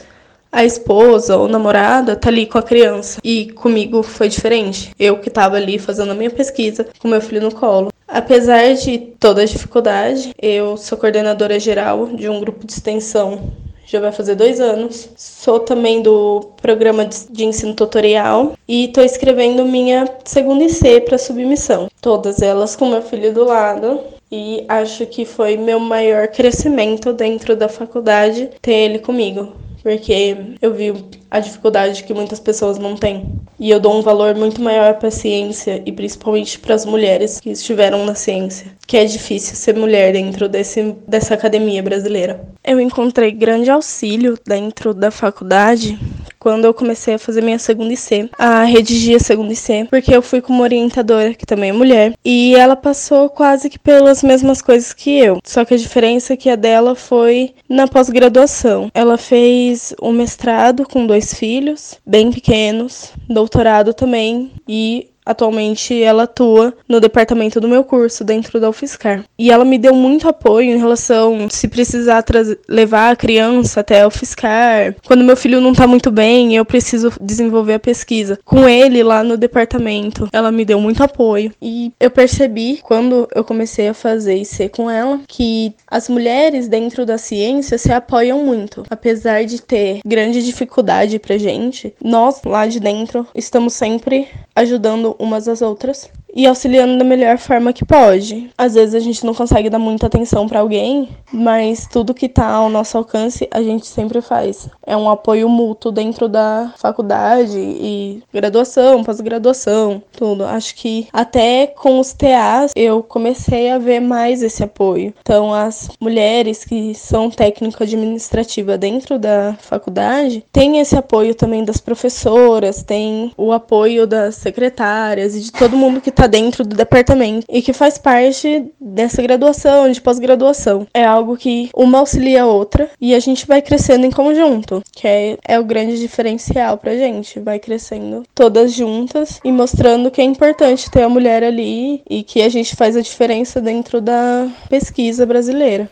a 0.50 0.64
esposa 0.64 1.36
ou 1.36 1.48
namorada 1.48 2.16
tá 2.16 2.28
ali 2.28 2.46
com 2.46 2.58
a 2.58 2.62
criança. 2.62 3.20
E 3.22 3.52
comigo 3.52 4.02
foi 4.02 4.28
diferente. 4.28 4.92
Eu 4.98 5.18
que 5.18 5.28
tava 5.28 5.56
ali 5.56 5.78
fazendo 5.78 6.12
a 6.12 6.14
minha 6.14 6.30
pesquisa 6.30 6.86
com 6.98 7.08
meu 7.08 7.20
filho 7.20 7.42
no 7.42 7.54
colo. 7.54 7.92
Apesar 8.06 8.72
de 8.74 8.98
toda 9.20 9.42
a 9.42 9.44
dificuldade, 9.44 10.32
eu 10.40 10.78
sou 10.78 10.96
coordenadora 10.96 11.60
geral 11.60 12.06
de 12.06 12.28
um 12.28 12.40
grupo 12.40 12.66
de 12.66 12.72
extensão 12.72 13.52
já 13.88 14.00
vai 14.00 14.12
fazer 14.12 14.34
dois 14.34 14.60
anos. 14.60 15.08
Sou 15.16 15.60
também 15.60 16.02
do 16.02 16.50
programa 16.60 17.06
de 17.06 17.44
ensino 17.44 17.74
tutorial 17.74 18.52
e 18.68 18.84
estou 18.84 19.02
escrevendo 19.02 19.64
minha 19.64 20.06
segunda 20.24 20.64
IC 20.64 21.00
para 21.00 21.16
submissão. 21.16 21.88
Todas 22.00 22.42
elas 22.42 22.76
com 22.76 22.90
meu 22.90 23.02
filho 23.02 23.32
do 23.32 23.44
lado. 23.44 24.00
E 24.30 24.62
acho 24.68 25.06
que 25.06 25.24
foi 25.24 25.56
meu 25.56 25.80
maior 25.80 26.28
crescimento 26.28 27.14
dentro 27.14 27.56
da 27.56 27.66
faculdade 27.66 28.50
ter 28.60 28.74
ele 28.74 28.98
comigo 28.98 29.54
porque 29.82 30.36
eu 30.60 30.74
vi 30.74 30.92
a 31.30 31.40
dificuldade 31.40 32.04
que 32.04 32.14
muitas 32.14 32.40
pessoas 32.40 32.78
não 32.78 32.96
têm. 32.96 33.26
E 33.58 33.70
eu 33.70 33.80
dou 33.80 33.98
um 33.98 34.02
valor 34.02 34.34
muito 34.34 34.62
maior 34.62 34.94
para 34.94 35.08
a 35.08 35.12
ciência 35.12 35.82
e 35.84 35.92
principalmente 35.92 36.58
para 36.58 36.74
as 36.74 36.86
mulheres 36.86 37.40
que 37.40 37.50
estiveram 37.50 38.04
na 38.04 38.14
ciência, 38.14 38.68
que 38.86 38.96
é 38.96 39.04
difícil 39.04 39.56
ser 39.56 39.74
mulher 39.74 40.12
dentro 40.12 40.48
desse, 40.48 40.94
dessa 41.06 41.34
academia 41.34 41.82
brasileira. 41.82 42.40
Eu 42.64 42.80
encontrei 42.80 43.30
grande 43.30 43.70
auxílio 43.70 44.38
dentro 44.46 44.94
da 44.94 45.10
faculdade 45.10 45.98
quando 46.38 46.64
eu 46.64 46.74
comecei 46.74 47.14
a 47.14 47.18
fazer 47.18 47.42
minha 47.42 47.58
segunda 47.58 47.92
IC, 47.92 48.30
a 48.38 48.64
redigir 48.64 49.16
a 49.16 49.20
segunda 49.20 49.52
IC, 49.52 49.86
porque 49.90 50.14
eu 50.14 50.22
fui 50.22 50.40
com 50.40 50.52
uma 50.52 50.62
orientadora 50.62 51.34
que 51.34 51.46
também 51.46 51.70
é 51.70 51.72
mulher, 51.72 52.14
e 52.24 52.54
ela 52.54 52.76
passou 52.76 53.28
quase 53.28 53.68
que 53.68 53.78
pelas 53.78 54.22
mesmas 54.22 54.62
coisas 54.62 54.92
que 54.92 55.18
eu. 55.18 55.38
Só 55.44 55.64
que 55.64 55.74
a 55.74 55.78
diferença 55.78 56.32
é 56.32 56.36
que 56.36 56.50
a 56.50 56.56
dela 56.56 56.94
foi 56.94 57.54
na 57.68 57.86
pós-graduação. 57.86 58.90
Ela 58.94 59.18
fez 59.18 59.94
o 60.00 60.12
mestrado 60.12 60.86
com 60.86 61.06
dois 61.06 61.34
filhos, 61.34 61.98
bem 62.06 62.30
pequenos, 62.30 63.12
doutorado 63.28 63.92
também, 63.92 64.50
e 64.66 65.08
Atualmente 65.28 66.02
ela 66.02 66.22
atua 66.22 66.72
no 66.88 67.00
departamento 67.00 67.60
do 67.60 67.68
meu 67.68 67.84
curso 67.84 68.24
dentro 68.24 68.58
da 68.58 68.70
UFSCar. 68.70 69.24
E 69.38 69.50
ela 69.50 69.62
me 69.62 69.76
deu 69.76 69.94
muito 69.94 70.26
apoio 70.26 70.70
em 70.70 70.78
relação 70.78 71.48
se 71.50 71.68
precisar 71.68 72.24
levar 72.66 73.10
a 73.10 73.16
criança 73.16 73.80
até 73.80 74.00
a 74.00 74.08
UFSCar. 74.08 74.96
Quando 75.06 75.22
meu 75.22 75.36
filho 75.36 75.60
não 75.60 75.74
tá 75.74 75.86
muito 75.86 76.10
bem, 76.10 76.56
eu 76.56 76.64
preciso 76.64 77.12
desenvolver 77.20 77.74
a 77.74 77.78
pesquisa. 77.78 78.38
Com 78.42 78.66
ele 78.66 79.02
lá 79.02 79.22
no 79.22 79.36
departamento, 79.36 80.28
ela 80.32 80.50
me 80.50 80.64
deu 80.64 80.80
muito 80.80 81.02
apoio. 81.02 81.52
E 81.60 81.92
eu 82.00 82.10
percebi 82.10 82.80
quando 82.82 83.28
eu 83.34 83.44
comecei 83.44 83.88
a 83.88 83.94
fazer 83.94 84.36
IC 84.36 84.70
com 84.70 84.90
ela 84.90 85.20
que 85.28 85.74
as 85.86 86.08
mulheres 86.08 86.68
dentro 86.68 87.04
da 87.04 87.18
ciência 87.18 87.76
se 87.76 87.92
apoiam 87.92 88.42
muito. 88.42 88.84
Apesar 88.88 89.44
de 89.44 89.60
ter 89.60 90.00
grande 90.06 90.42
dificuldade 90.42 91.18
pra 91.18 91.36
gente, 91.36 91.94
nós 92.02 92.40
lá 92.44 92.66
de 92.66 92.80
dentro 92.80 93.26
estamos 93.34 93.74
sempre 93.74 94.28
ajudando 94.54 95.17
umas 95.18 95.48
às 95.48 95.62
outras 95.62 96.10
e 96.38 96.46
auxiliando 96.46 96.96
da 96.96 97.04
melhor 97.04 97.36
forma 97.36 97.72
que 97.72 97.84
pode. 97.84 98.48
Às 98.56 98.74
vezes 98.74 98.94
a 98.94 99.00
gente 99.00 99.26
não 99.26 99.34
consegue 99.34 99.68
dar 99.68 99.80
muita 99.80 100.06
atenção 100.06 100.46
para 100.46 100.60
alguém, 100.60 101.08
mas 101.32 101.88
tudo 101.90 102.14
que 102.14 102.28
tá 102.28 102.46
ao 102.46 102.68
nosso 102.68 102.96
alcance 102.96 103.48
a 103.50 103.60
gente 103.60 103.88
sempre 103.88 104.20
faz. 104.20 104.68
É 104.86 104.96
um 104.96 105.10
apoio 105.10 105.48
mútuo 105.48 105.90
dentro 105.90 106.28
da 106.28 106.72
faculdade 106.76 107.58
e 107.58 108.22
graduação, 108.32 109.02
pós-graduação, 109.02 110.00
tudo. 110.12 110.44
Acho 110.44 110.76
que 110.76 111.08
até 111.12 111.66
com 111.66 111.98
os 111.98 112.12
TAs 112.12 112.70
eu 112.76 113.02
comecei 113.02 113.72
a 113.72 113.78
ver 113.78 113.98
mais 113.98 114.40
esse 114.40 114.62
apoio. 114.62 115.12
Então 115.20 115.52
as 115.52 115.90
mulheres 116.00 116.64
que 116.64 116.94
são 116.94 117.30
técnico 117.30 117.82
administrativa 117.82 118.78
dentro 118.78 119.18
da 119.18 119.56
faculdade 119.58 120.44
têm 120.52 120.78
esse 120.78 120.94
apoio 120.96 121.34
também 121.34 121.64
das 121.64 121.78
professoras, 121.78 122.84
tem 122.84 123.32
o 123.36 123.52
apoio 123.52 124.06
das 124.06 124.36
secretárias 124.36 125.34
e 125.34 125.40
de 125.40 125.50
todo 125.50 125.76
mundo 125.76 126.00
que 126.00 126.10
está 126.10 126.27
dentro 126.28 126.64
do 126.64 126.76
departamento 126.76 127.46
e 127.48 127.62
que 127.62 127.72
faz 127.72 127.98
parte 127.98 128.66
dessa 128.80 129.22
graduação, 129.22 129.90
de 129.90 130.00
pós-graduação. 130.00 130.86
É 130.94 131.04
algo 131.04 131.36
que 131.36 131.70
uma 131.74 131.98
auxilia 131.98 132.42
a 132.42 132.46
outra 132.46 132.90
e 133.00 133.14
a 133.14 133.20
gente 133.20 133.46
vai 133.46 133.62
crescendo 133.62 134.06
em 134.06 134.10
conjunto, 134.10 134.82
que 134.92 135.06
é, 135.06 135.36
é 135.46 135.58
o 135.58 135.64
grande 135.64 135.98
diferencial 135.98 136.76
pra 136.78 136.96
gente. 136.96 137.40
Vai 137.40 137.58
crescendo 137.58 138.22
todas 138.34 138.72
juntas 138.72 139.40
e 139.44 139.50
mostrando 139.50 140.10
que 140.10 140.20
é 140.20 140.24
importante 140.24 140.90
ter 140.90 141.02
a 141.02 141.08
mulher 141.08 141.42
ali 141.42 142.02
e 142.08 142.22
que 142.22 142.42
a 142.42 142.48
gente 142.48 142.76
faz 142.76 142.96
a 142.96 143.00
diferença 143.00 143.60
dentro 143.60 144.00
da 144.00 144.48
pesquisa 144.68 145.24
brasileira. 145.26 145.90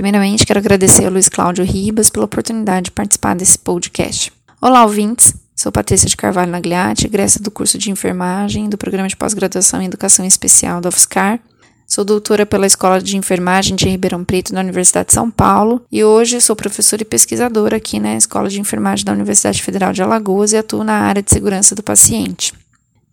Primeiramente, 0.00 0.46
quero 0.46 0.58
agradecer 0.58 1.04
ao 1.04 1.12
Luiz 1.12 1.28
Cláudio 1.28 1.62
Ribas 1.62 2.08
pela 2.08 2.24
oportunidade 2.24 2.84
de 2.84 2.90
participar 2.90 3.36
desse 3.36 3.58
podcast. 3.58 4.32
Olá, 4.58 4.82
ouvintes! 4.82 5.34
Sou 5.54 5.70
Patrícia 5.70 6.08
de 6.08 6.16
Carvalho 6.16 6.50
Nagliati, 6.50 7.04
egressa 7.04 7.38
do 7.38 7.50
curso 7.50 7.76
de 7.76 7.90
enfermagem 7.90 8.70
do 8.70 8.78
Programa 8.78 9.08
de 9.08 9.14
Pós-Graduação 9.14 9.82
em 9.82 9.84
Educação 9.84 10.24
Especial 10.24 10.80
da 10.80 10.88
UFSCar. 10.88 11.38
Sou 11.86 12.02
doutora 12.02 12.46
pela 12.46 12.66
Escola 12.66 12.98
de 12.98 13.18
Enfermagem 13.18 13.76
de 13.76 13.90
Ribeirão 13.90 14.24
Preto 14.24 14.54
da 14.54 14.60
Universidade 14.60 15.08
de 15.08 15.12
São 15.12 15.30
Paulo 15.30 15.84
e 15.92 16.02
hoje 16.02 16.40
sou 16.40 16.56
professora 16.56 17.02
e 17.02 17.04
pesquisadora 17.04 17.76
aqui 17.76 18.00
na 18.00 18.16
Escola 18.16 18.48
de 18.48 18.58
Enfermagem 18.58 19.04
da 19.04 19.12
Universidade 19.12 19.62
Federal 19.62 19.92
de 19.92 20.02
Alagoas 20.02 20.54
e 20.54 20.56
atuo 20.56 20.82
na 20.82 20.94
área 20.94 21.22
de 21.22 21.30
segurança 21.30 21.74
do 21.74 21.82
paciente. 21.82 22.54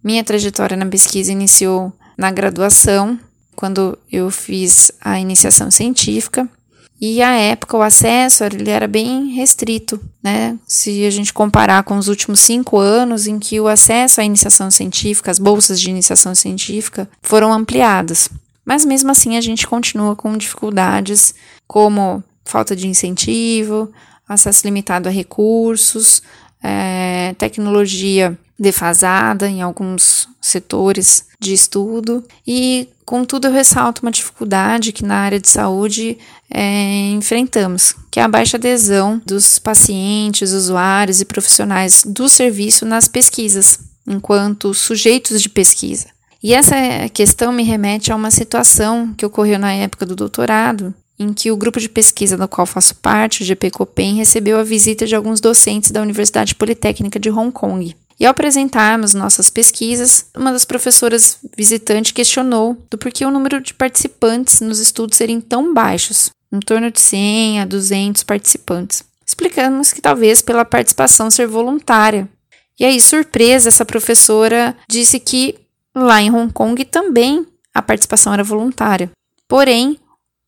Minha 0.01 0.23
trajetória 0.23 0.77
na 0.77 0.85
pesquisa 0.85 1.33
iniciou 1.33 1.91
na 2.17 2.31
graduação, 2.31 3.19
quando 3.57 3.97
eu 4.09 4.31
fiz 4.31 4.89
a 5.01 5.19
iniciação 5.19 5.69
científica 5.69 6.49
e 6.99 7.21
à 7.21 7.35
época 7.35 7.77
o 7.77 7.81
acesso 7.81 8.43
ele 8.43 8.69
era 8.69 8.87
bem 8.87 9.27
restrito, 9.27 9.99
né? 10.21 10.57
Se 10.67 11.05
a 11.05 11.09
gente 11.11 11.31
comparar 11.31 11.83
com 11.83 11.97
os 11.97 12.07
últimos 12.07 12.39
cinco 12.39 12.77
anos, 12.77 13.27
em 13.27 13.37
que 13.37 13.59
o 13.59 13.67
acesso 13.67 14.19
à 14.19 14.23
iniciação 14.23 14.71
científica, 14.71 15.29
as 15.29 15.37
bolsas 15.37 15.79
de 15.79 15.89
iniciação 15.89 16.33
científica 16.33 17.07
foram 17.21 17.53
ampliadas. 17.53 18.29
Mas 18.65 18.83
mesmo 18.83 19.11
assim 19.11 19.37
a 19.37 19.41
gente 19.41 19.67
continua 19.67 20.15
com 20.15 20.35
dificuldades 20.35 21.35
como 21.67 22.23
falta 22.43 22.75
de 22.75 22.87
incentivo, 22.87 23.91
acesso 24.27 24.65
limitado 24.65 25.07
a 25.07 25.11
recursos, 25.11 26.21
é, 26.63 27.35
tecnologia 27.37 28.37
defasada 28.59 29.47
em 29.47 29.61
alguns 29.61 30.27
setores 30.41 31.25
de 31.39 31.53
estudo 31.53 32.23
e 32.45 32.89
contudo 33.05 33.47
eu 33.47 33.51
ressalto 33.51 34.01
uma 34.01 34.11
dificuldade 34.11 34.91
que 34.91 35.05
na 35.05 35.15
área 35.15 35.39
de 35.39 35.47
saúde 35.47 36.17
é, 36.49 37.11
enfrentamos, 37.11 37.95
que 38.09 38.19
é 38.19 38.23
a 38.23 38.27
baixa 38.27 38.57
adesão 38.57 39.21
dos 39.25 39.59
pacientes, 39.59 40.51
usuários 40.51 41.21
e 41.21 41.25
profissionais 41.25 42.03
do 42.05 42.27
serviço 42.27 42.85
nas 42.85 43.07
pesquisas, 43.07 43.79
enquanto 44.07 44.73
sujeitos 44.73 45.41
de 45.41 45.49
pesquisa. 45.49 46.07
E 46.41 46.53
essa 46.53 46.75
questão 47.13 47.51
me 47.51 47.63
remete 47.63 48.11
a 48.11 48.15
uma 48.15 48.31
situação 48.31 49.13
que 49.15 49.25
ocorreu 49.25 49.59
na 49.59 49.73
época 49.73 50.05
do 50.05 50.15
doutorado, 50.15 50.93
em 51.19 51.33
que 51.33 51.51
o 51.51 51.57
grupo 51.57 51.79
de 51.79 51.89
pesquisa 51.89 52.37
do 52.37 52.47
qual 52.47 52.67
faço 52.67 52.95
parte, 52.95 53.41
o 53.41 53.45
GP 53.45 53.71
Copen, 53.71 54.15
recebeu 54.15 54.59
a 54.59 54.63
visita 54.63 55.05
de 55.05 55.15
alguns 55.15 55.41
docentes 55.41 55.91
da 55.91 56.01
Universidade 56.01 56.53
Politécnica 56.53 57.19
de 57.19 57.29
Hong 57.31 57.51
Kong. 57.51 57.95
E 58.19 58.25
ao 58.25 58.31
apresentarmos 58.31 59.13
nossas 59.13 59.49
pesquisas, 59.49 60.25
uma 60.35 60.51
das 60.51 60.65
professoras 60.65 61.37
visitantes 61.55 62.11
questionou 62.11 62.75
do 62.89 62.97
porquê 62.97 63.23
o 63.25 63.31
número 63.31 63.61
de 63.61 63.73
participantes 63.73 64.59
nos 64.59 64.79
estudos 64.79 65.17
serem 65.17 65.39
tão 65.39 65.73
baixos, 65.73 66.31
em 66.51 66.59
torno 66.59 66.89
de 66.89 66.99
100 66.99 67.61
a 67.61 67.65
200 67.65 68.23
participantes. 68.23 69.03
Explicamos 69.25 69.93
que 69.93 70.01
talvez 70.01 70.41
pela 70.41 70.65
participação 70.65 71.29
ser 71.29 71.47
voluntária. 71.47 72.27
E 72.79 72.85
aí, 72.85 72.99
surpresa, 72.99 73.69
essa 73.69 73.85
professora 73.85 74.75
disse 74.89 75.19
que 75.19 75.55
lá 75.95 76.21
em 76.21 76.31
Hong 76.31 76.51
Kong 76.51 76.85
também 76.85 77.45
a 77.73 77.81
participação 77.81 78.33
era 78.33 78.43
voluntária. 78.43 79.11
Porém, 79.47 79.99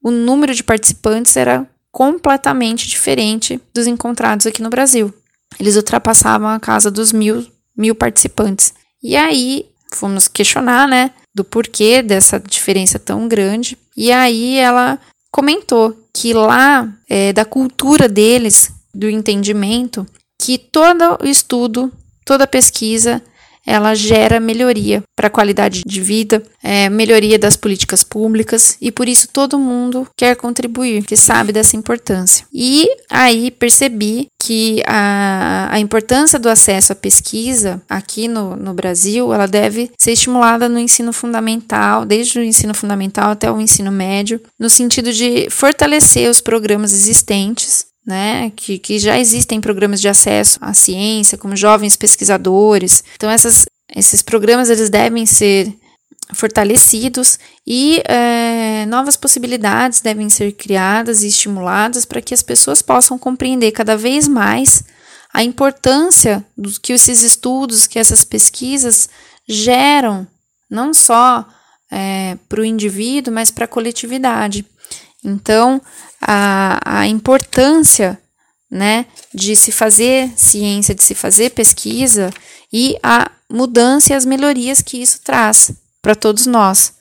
o 0.01 0.09
número 0.09 0.55
de 0.55 0.63
participantes 0.63 1.35
era 1.35 1.67
completamente 1.91 2.87
diferente 2.87 3.59
dos 3.73 3.85
encontrados 3.85 4.47
aqui 4.47 4.61
no 4.61 4.69
Brasil. 4.69 5.13
Eles 5.59 5.75
ultrapassavam 5.75 6.47
a 6.47 6.59
casa 6.59 6.89
dos 6.91 7.11
mil, 7.11 7.45
mil 7.75 7.95
participantes. 7.95 8.73
E 9.01 9.15
aí 9.15 9.65
fomos 9.93 10.27
questionar, 10.27 10.87
né, 10.87 11.11
do 11.33 11.43
porquê 11.43 12.01
dessa 12.01 12.39
diferença 12.39 12.99
tão 12.99 13.27
grande. 13.27 13.77
E 13.95 14.11
aí 14.11 14.57
ela 14.57 14.99
comentou 15.31 15.97
que 16.13 16.33
lá, 16.33 16.91
é, 17.09 17.33
da 17.33 17.45
cultura 17.45 18.07
deles, 18.07 18.71
do 18.93 19.09
entendimento, 19.09 20.05
que 20.39 20.57
todo 20.57 21.19
estudo, 21.23 21.91
toda 22.25 22.47
pesquisa 22.47 23.21
ela 23.69 23.93
gera 23.93 24.39
melhoria 24.39 25.03
para 25.15 25.27
a 25.27 25.29
qualidade 25.29 25.83
de 25.85 26.01
vida, 26.01 26.41
é, 26.63 26.89
melhoria 26.89 27.37
das 27.37 27.55
políticas 27.55 28.03
públicas 28.03 28.75
e 28.81 28.91
por 28.91 29.07
isso 29.07 29.27
todo 29.31 29.59
mundo 29.59 30.07
quer 30.17 30.35
contribuir, 30.35 31.05
que 31.05 31.15
sabe 31.15 31.53
dessa 31.53 31.75
importância. 31.75 32.45
E 32.51 32.87
aí 33.07 33.51
percebi 33.51 34.27
que 34.41 34.81
a, 34.87 35.67
a 35.69 35.79
importância 35.79 36.39
do 36.39 36.49
acesso 36.49 36.93
à 36.93 36.95
pesquisa 36.95 37.79
aqui 37.87 38.27
no, 38.27 38.55
no 38.55 38.73
Brasil, 38.73 39.31
ela 39.31 39.45
deve 39.45 39.91
ser 39.99 40.13
estimulada 40.13 40.67
no 40.67 40.79
ensino 40.79 41.13
fundamental, 41.13 42.05
desde 42.05 42.39
o 42.39 42.43
ensino 42.43 42.73
fundamental 42.73 43.29
até 43.29 43.51
o 43.51 43.61
ensino 43.61 43.91
médio, 43.91 44.41
no 44.57 44.69
sentido 44.69 45.13
de 45.13 45.47
fortalecer 45.51 46.27
os 46.27 46.41
programas 46.41 46.91
existentes 46.91 47.88
né, 48.09 48.51
que, 48.55 48.79
que 48.79 48.97
já 48.97 49.19
existem 49.19 49.61
programas 49.61 50.01
de 50.01 50.09
acesso 50.09 50.57
à 50.59 50.73
ciência, 50.73 51.37
como 51.37 51.55
jovens 51.55 51.95
pesquisadores. 51.95 53.03
Então, 53.15 53.29
essas, 53.29 53.67
esses 53.95 54.23
programas 54.23 54.67
eles 54.71 54.89
devem 54.89 55.27
ser 55.27 55.71
fortalecidos 56.33 57.37
e 57.67 58.01
é, 58.07 58.87
novas 58.87 59.15
possibilidades 59.15 60.01
devem 60.01 60.27
ser 60.27 60.53
criadas 60.53 61.21
e 61.21 61.27
estimuladas 61.27 62.03
para 62.03 62.19
que 62.19 62.33
as 62.33 62.41
pessoas 62.41 62.81
possam 62.81 63.15
compreender 63.19 63.71
cada 63.73 63.95
vez 63.95 64.27
mais 64.27 64.83
a 65.31 65.43
importância 65.43 66.43
do 66.57 66.71
que 66.81 66.93
esses 66.93 67.21
estudos, 67.21 67.85
que 67.85 67.99
essas 67.99 68.23
pesquisas 68.23 69.07
geram, 69.47 70.27
não 70.67 70.95
só 70.95 71.47
é, 71.91 72.39
para 72.47 72.61
o 72.61 72.65
indivíduo, 72.65 73.31
mas 73.31 73.51
para 73.51 73.65
a 73.65 73.67
coletividade. 73.67 74.65
Então, 75.23 75.79
a, 76.31 76.79
a 76.85 77.07
importância 77.07 78.21
né, 78.69 79.07
de 79.33 79.55
se 79.55 79.71
fazer 79.71 80.31
ciência, 80.35 80.93
de 80.93 81.01
se 81.03 81.15
fazer 81.15 81.49
pesquisa 81.49 82.29
e 82.71 82.95
a 83.01 83.31
mudança 83.49 84.13
e 84.13 84.15
as 84.15 84.25
melhorias 84.25 84.79
que 84.79 85.01
isso 85.01 85.21
traz 85.23 85.71
para 86.03 86.13
todos 86.13 86.45
nós, 86.45 86.93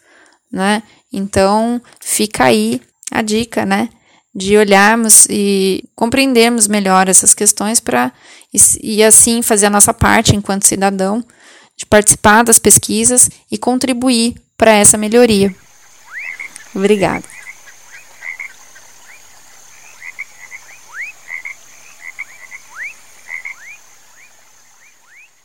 né? 0.50 0.82
Então, 1.12 1.80
fica 2.00 2.44
aí 2.44 2.80
a 3.10 3.20
dica, 3.20 3.66
né, 3.66 3.90
de 4.34 4.56
olharmos 4.56 5.26
e 5.28 5.84
compreendermos 5.94 6.66
melhor 6.66 7.06
essas 7.06 7.34
questões 7.34 7.80
para 7.80 8.10
e, 8.52 8.58
e 8.82 9.04
assim 9.04 9.42
fazer 9.42 9.66
a 9.66 9.70
nossa 9.70 9.92
parte 9.92 10.34
enquanto 10.34 10.66
cidadão 10.66 11.22
de 11.76 11.84
participar 11.84 12.44
das 12.44 12.58
pesquisas 12.58 13.28
e 13.50 13.58
contribuir 13.58 14.36
para 14.56 14.72
essa 14.72 14.96
melhoria. 14.96 15.54
Obrigada. 16.74 17.37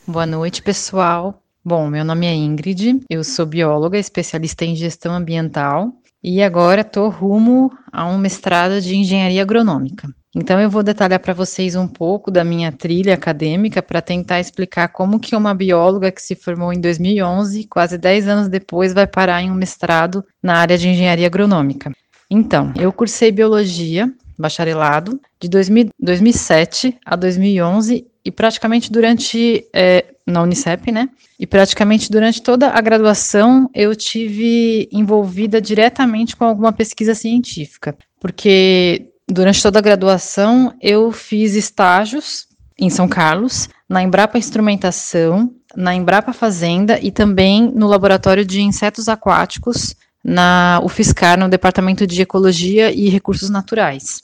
Boa 0.06 0.26
noite, 0.26 0.60
pessoal. 0.60 1.42
Bom, 1.64 1.88
meu 1.88 2.04
nome 2.04 2.26
é 2.26 2.34
Ingrid, 2.34 3.00
eu 3.08 3.24
sou 3.24 3.46
bióloga, 3.46 3.98
especialista 3.98 4.62
em 4.62 4.76
gestão 4.76 5.14
ambiental 5.14 5.94
e 6.22 6.42
agora 6.42 6.82
estou 6.82 7.08
rumo 7.08 7.72
a 7.90 8.04
um 8.06 8.18
mestrado 8.18 8.82
de 8.82 8.94
engenharia 8.94 9.40
agronômica. 9.40 10.06
Então 10.36 10.60
eu 10.60 10.68
vou 10.68 10.82
detalhar 10.82 11.18
para 11.20 11.32
vocês 11.32 11.74
um 11.74 11.88
pouco 11.88 12.30
da 12.30 12.44
minha 12.44 12.70
trilha 12.70 13.14
acadêmica 13.14 13.80
para 13.80 14.02
tentar 14.02 14.40
explicar 14.40 14.88
como 14.88 15.18
que 15.18 15.34
uma 15.34 15.54
bióloga 15.54 16.12
que 16.12 16.20
se 16.20 16.34
formou 16.34 16.70
em 16.70 16.80
2011, 16.82 17.64
quase 17.64 17.96
10 17.96 18.28
anos 18.28 18.48
depois, 18.48 18.92
vai 18.92 19.06
parar 19.06 19.40
em 19.40 19.50
um 19.50 19.54
mestrado 19.54 20.22
na 20.42 20.56
área 20.58 20.76
de 20.76 20.86
engenharia 20.86 21.26
agronômica. 21.26 21.90
Então, 22.30 22.74
eu 22.76 22.92
cursei 22.92 23.32
biologia, 23.32 24.12
bacharelado, 24.38 25.18
de 25.40 25.48
2000, 25.48 25.88
2007 25.98 26.98
a 27.06 27.16
2011 27.16 28.06
e 28.24 28.30
praticamente 28.30 28.90
durante 28.90 29.66
é, 29.72 30.04
na 30.26 30.42
Unicep, 30.42 30.90
né? 30.90 31.10
E 31.38 31.46
praticamente 31.46 32.10
durante 32.10 32.42
toda 32.42 32.70
a 32.70 32.80
graduação 32.80 33.68
eu 33.74 33.94
tive 33.94 34.88
envolvida 34.90 35.60
diretamente 35.60 36.34
com 36.34 36.44
alguma 36.44 36.72
pesquisa 36.72 37.14
científica, 37.14 37.96
porque 38.18 39.10
durante 39.28 39.62
toda 39.62 39.78
a 39.78 39.82
graduação 39.82 40.74
eu 40.80 41.12
fiz 41.12 41.54
estágios 41.54 42.46
em 42.78 42.90
São 42.90 43.06
Carlos, 43.06 43.68
na 43.88 44.02
Embrapa 44.02 44.38
Instrumentação, 44.38 45.52
na 45.76 45.94
Embrapa 45.94 46.32
Fazenda 46.32 46.98
e 47.00 47.10
também 47.10 47.70
no 47.74 47.86
Laboratório 47.86 48.44
de 48.44 48.62
Insetos 48.62 49.08
Aquáticos 49.08 49.94
na 50.24 50.80
UFSCar, 50.82 51.38
no 51.38 51.50
Departamento 51.50 52.06
de 52.06 52.22
Ecologia 52.22 52.90
e 52.90 53.10
Recursos 53.10 53.50
Naturais. 53.50 54.22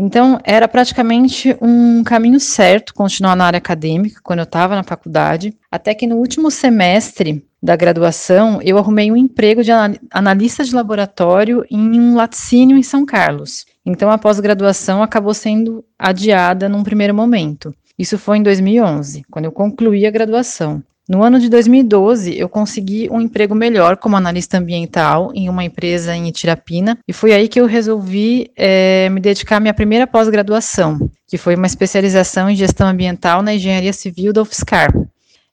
Então, 0.00 0.38
era 0.44 0.68
praticamente 0.68 1.56
um 1.60 2.04
caminho 2.04 2.38
certo 2.38 2.94
continuar 2.94 3.34
na 3.34 3.46
área 3.46 3.58
acadêmica 3.58 4.20
quando 4.22 4.38
eu 4.38 4.44
estava 4.44 4.76
na 4.76 4.84
faculdade, 4.84 5.52
até 5.68 5.92
que 5.92 6.06
no 6.06 6.18
último 6.18 6.52
semestre 6.52 7.44
da 7.60 7.74
graduação 7.74 8.62
eu 8.62 8.78
arrumei 8.78 9.10
um 9.10 9.16
emprego 9.16 9.64
de 9.64 9.72
analista 10.12 10.62
de 10.62 10.72
laboratório 10.72 11.64
em 11.68 11.98
um 11.98 12.14
laticínio 12.14 12.76
em 12.76 12.82
São 12.84 13.04
Carlos. 13.04 13.66
Então, 13.84 14.08
a 14.08 14.16
pós-graduação 14.16 15.02
acabou 15.02 15.34
sendo 15.34 15.84
adiada 15.98 16.68
num 16.68 16.84
primeiro 16.84 17.12
momento. 17.12 17.74
Isso 17.98 18.16
foi 18.16 18.38
em 18.38 18.42
2011, 18.44 19.24
quando 19.28 19.46
eu 19.46 19.52
concluí 19.52 20.06
a 20.06 20.12
graduação. 20.12 20.80
No 21.08 21.22
ano 21.24 21.40
de 21.40 21.48
2012, 21.48 22.38
eu 22.38 22.50
consegui 22.50 23.08
um 23.10 23.18
emprego 23.18 23.54
melhor 23.54 23.96
como 23.96 24.14
analista 24.14 24.58
ambiental 24.58 25.32
em 25.34 25.48
uma 25.48 25.64
empresa 25.64 26.14
em 26.14 26.28
Itirapina, 26.28 26.98
e 27.08 27.14
foi 27.14 27.32
aí 27.32 27.48
que 27.48 27.58
eu 27.58 27.64
resolvi 27.64 28.50
é, 28.54 29.08
me 29.08 29.18
dedicar 29.18 29.56
à 29.56 29.60
minha 29.60 29.72
primeira 29.72 30.06
pós-graduação, 30.06 31.10
que 31.26 31.38
foi 31.38 31.54
uma 31.54 31.66
especialização 31.66 32.50
em 32.50 32.54
gestão 32.54 32.86
ambiental 32.86 33.40
na 33.40 33.54
engenharia 33.54 33.92
civil 33.94 34.34
da 34.34 34.42
UFSCar. 34.42 34.92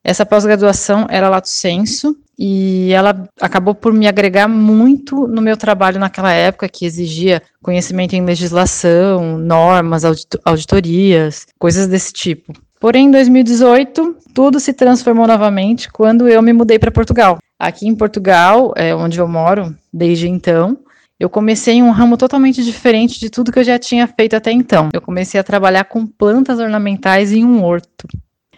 Essa 0.04 0.26
pós-graduação 0.26 1.08
era 1.10 1.30
lato 1.30 1.48
senso, 1.48 2.18
e 2.38 2.92
ela 2.92 3.30
acabou 3.40 3.74
por 3.74 3.94
me 3.94 4.10
agregar 4.10 4.50
muito 4.50 5.26
no 5.26 5.42
meu 5.42 5.56
trabalho 5.56 6.02
naquela 6.02 6.34
época, 6.34 6.68
que 6.68 6.86
exigia 6.86 7.42
conhecimento 7.62 8.14
em 8.14 8.26
legislação, 8.26 9.38
normas, 9.38 10.04
auditorias, 10.44 11.48
coisas 11.58 11.88
desse 11.88 12.12
tipo. 12.12 12.54
Porém, 12.86 13.08
em 13.08 13.12
2018, 13.12 14.18
tudo 14.32 14.60
se 14.60 14.72
transformou 14.72 15.26
novamente 15.26 15.92
quando 15.92 16.30
eu 16.30 16.40
me 16.40 16.54
mudei 16.54 16.78
para 16.78 16.92
Portugal. 16.92 17.40
Aqui 17.58 17.88
em 17.88 17.96
Portugal, 17.96 18.74
é 18.78 18.94
onde 18.94 19.20
eu 19.20 19.28
moro 19.28 19.76
desde 19.92 20.30
então, 20.30 20.78
eu 21.20 21.28
comecei 21.28 21.74
em 21.74 21.82
um 21.82 21.90
ramo 21.90 22.16
totalmente 22.16 22.64
diferente 22.64 23.20
de 23.20 23.28
tudo 23.28 23.52
que 23.52 23.58
eu 23.58 23.64
já 23.64 23.80
tinha 23.80 24.06
feito 24.06 24.36
até 24.36 24.52
então. 24.52 24.90
Eu 24.94 25.02
comecei 25.02 25.40
a 25.40 25.44
trabalhar 25.44 25.86
com 25.86 26.06
plantas 26.06 26.60
ornamentais 26.60 27.32
em 27.32 27.44
um 27.44 27.64
horto. 27.64 28.08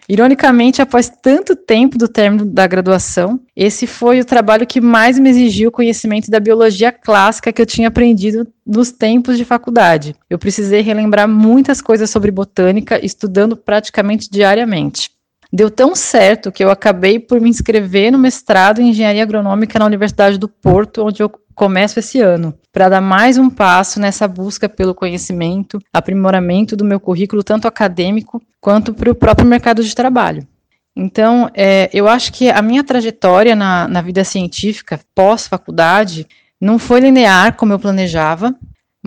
Ironicamente, 0.10 0.82
após 0.82 1.10
tanto 1.10 1.53
tempo 1.53 1.97
do 1.97 2.08
término 2.08 2.45
da 2.45 2.66
graduação, 2.66 3.41
esse 3.53 3.86
foi 3.86 4.22
o 4.22 4.26
trabalho 4.26 4.66
que 4.66 4.80
mais 4.80 5.20
me 5.20 5.30
exigiu 5.30 5.68
o 5.68 5.72
conhecimento 5.72 6.32
da 6.32 6.39
biologia 6.39 6.93
clássica 6.93 7.51
que 7.51 7.62
eu 7.62 7.66
tinha 7.66 7.89
aprendido 7.89 8.47
nos 8.66 8.89
tempos 8.89 9.38
de 9.38 9.43
faculdade. 9.43 10.16
Eu 10.30 10.39
precisei 10.39 10.82
relembrar 10.82 11.28
muitas 11.28 11.82
coisas 11.82 12.10
sobre 12.10 12.32
botânica, 12.32 13.03
estudando 13.05 13.58
praticamente 13.58 14.30
diariamente. 14.32 15.12
Deu 15.51 15.70
tão 15.70 15.93
certo 15.93 16.51
que 16.53 16.64
eu 16.64 16.70
acabei 16.70 17.20
por 17.20 17.41
me 17.41 17.49
inscrever 17.49 18.10
no 18.12 18.18
mestrado 18.18 18.82
em 18.82 18.89
engenharia 18.89 19.24
agronômica 19.24 19.78
na 19.78 19.86
Universidade 19.86 20.38
do 20.38 20.47
Porto, 20.47 21.05
onde 21.05 21.22
eu 21.22 21.30
começo 21.58 21.97
esse 21.97 22.22
ano, 22.22 22.53
para 22.72 22.88
dar 22.88 23.01
mais 23.01 23.36
um 23.36 23.49
passo 23.49 23.99
nessa 23.99 24.28
busca 24.28 24.70
pelo 24.70 24.93
conhecimento, 24.93 25.80
aprimoramento 25.91 26.76
do 26.76 26.86
meu 26.86 26.99
currículo, 26.99 27.43
tanto 27.43 27.68
acadêmico 27.68 28.39
quanto 28.62 28.93
para 28.93 29.10
o 29.10 29.16
próprio 29.16 29.47
mercado 29.47 29.84
de 29.84 29.95
trabalho. 29.95 30.47
Então, 30.95 31.49
é, 31.55 31.89
eu 31.91 32.08
acho 32.08 32.32
que 32.32 32.47
a 32.47 32.62
minha 32.62 32.84
trajetória 32.84 33.55
na, 33.55 33.88
na 33.88 34.01
vida 34.01 34.24
científica, 34.24 34.99
pós-faculdade, 35.16 36.28
não 36.62 36.78
foi 36.78 36.99
linear 36.99 37.55
como 37.55 37.74
eu 37.74 37.80
planejava, 37.80 38.53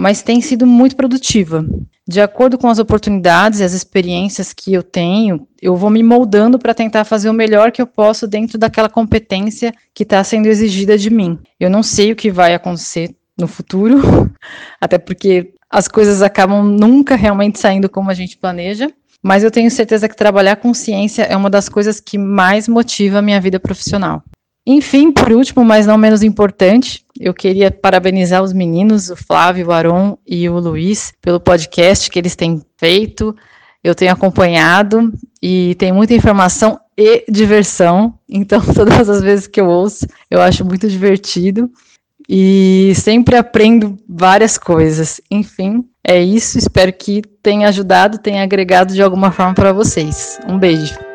mas 0.00 0.22
tem 0.22 0.40
sido 0.40 0.66
muito 0.66 0.96
produtiva. 0.96 1.62
De 2.08 2.22
acordo 2.22 2.56
com 2.56 2.68
as 2.68 2.78
oportunidades 2.78 3.60
e 3.60 3.64
as 3.64 3.74
experiências 3.74 4.50
que 4.50 4.72
eu 4.72 4.82
tenho, 4.82 5.46
eu 5.60 5.76
vou 5.76 5.90
me 5.90 6.02
moldando 6.02 6.58
para 6.58 6.72
tentar 6.72 7.04
fazer 7.04 7.28
o 7.28 7.34
melhor 7.34 7.70
que 7.70 7.82
eu 7.82 7.86
posso 7.86 8.26
dentro 8.26 8.56
daquela 8.56 8.88
competência 8.88 9.74
que 9.94 10.02
está 10.02 10.24
sendo 10.24 10.46
exigida 10.46 10.96
de 10.96 11.10
mim. 11.10 11.38
Eu 11.60 11.68
não 11.68 11.82
sei 11.82 12.12
o 12.12 12.16
que 12.16 12.30
vai 12.30 12.54
acontecer 12.54 13.14
no 13.38 13.46
futuro, 13.46 14.00
até 14.80 14.96
porque 14.96 15.52
as 15.68 15.86
coisas 15.86 16.22
acabam 16.22 16.64
nunca 16.64 17.14
realmente 17.14 17.60
saindo 17.60 17.88
como 17.88 18.10
a 18.10 18.14
gente 18.14 18.38
planeja, 18.38 18.90
mas 19.22 19.44
eu 19.44 19.50
tenho 19.50 19.70
certeza 19.70 20.08
que 20.08 20.16
trabalhar 20.16 20.56
com 20.56 20.72
ciência 20.72 21.24
é 21.24 21.36
uma 21.36 21.50
das 21.50 21.68
coisas 21.68 22.00
que 22.00 22.16
mais 22.16 22.66
motiva 22.66 23.18
a 23.18 23.22
minha 23.22 23.40
vida 23.40 23.60
profissional. 23.60 24.22
Enfim, 24.66 25.12
por 25.12 25.30
último, 25.32 25.64
mas 25.64 25.86
não 25.86 25.98
menos 25.98 26.22
importante, 26.22 27.04
eu 27.20 27.34
queria 27.34 27.70
parabenizar 27.70 28.42
os 28.42 28.54
meninos, 28.54 29.10
o 29.10 29.16
Flávio, 29.16 29.68
o 29.68 29.72
Aron 29.72 30.16
e 30.26 30.48
o 30.48 30.58
Luiz, 30.58 31.12
pelo 31.20 31.38
podcast 31.38 32.10
que 32.10 32.18
eles 32.18 32.34
têm 32.34 32.62
feito. 32.78 33.36
Eu 33.84 33.94
tenho 33.94 34.10
acompanhado 34.10 35.12
e 35.42 35.74
tem 35.74 35.92
muita 35.92 36.14
informação 36.14 36.80
e 36.96 37.24
diversão. 37.30 38.14
Então, 38.32 38.62
todas 38.62 39.10
as 39.10 39.20
vezes 39.20 39.48
que 39.48 39.60
eu 39.60 39.66
ouço, 39.66 40.06
eu 40.30 40.40
acho 40.40 40.64
muito 40.64 40.88
divertido 40.88 41.68
e 42.28 42.92
sempre 42.94 43.36
aprendo 43.36 43.98
várias 44.08 44.56
coisas. 44.56 45.20
Enfim, 45.28 45.84
é 46.04 46.22
isso. 46.22 46.56
Espero 46.56 46.92
que 46.92 47.22
tenha 47.42 47.68
ajudado, 47.68 48.18
tenha 48.18 48.44
agregado 48.44 48.94
de 48.94 49.02
alguma 49.02 49.32
forma 49.32 49.52
para 49.52 49.72
vocês. 49.72 50.38
Um 50.48 50.56
beijo. 50.60 51.09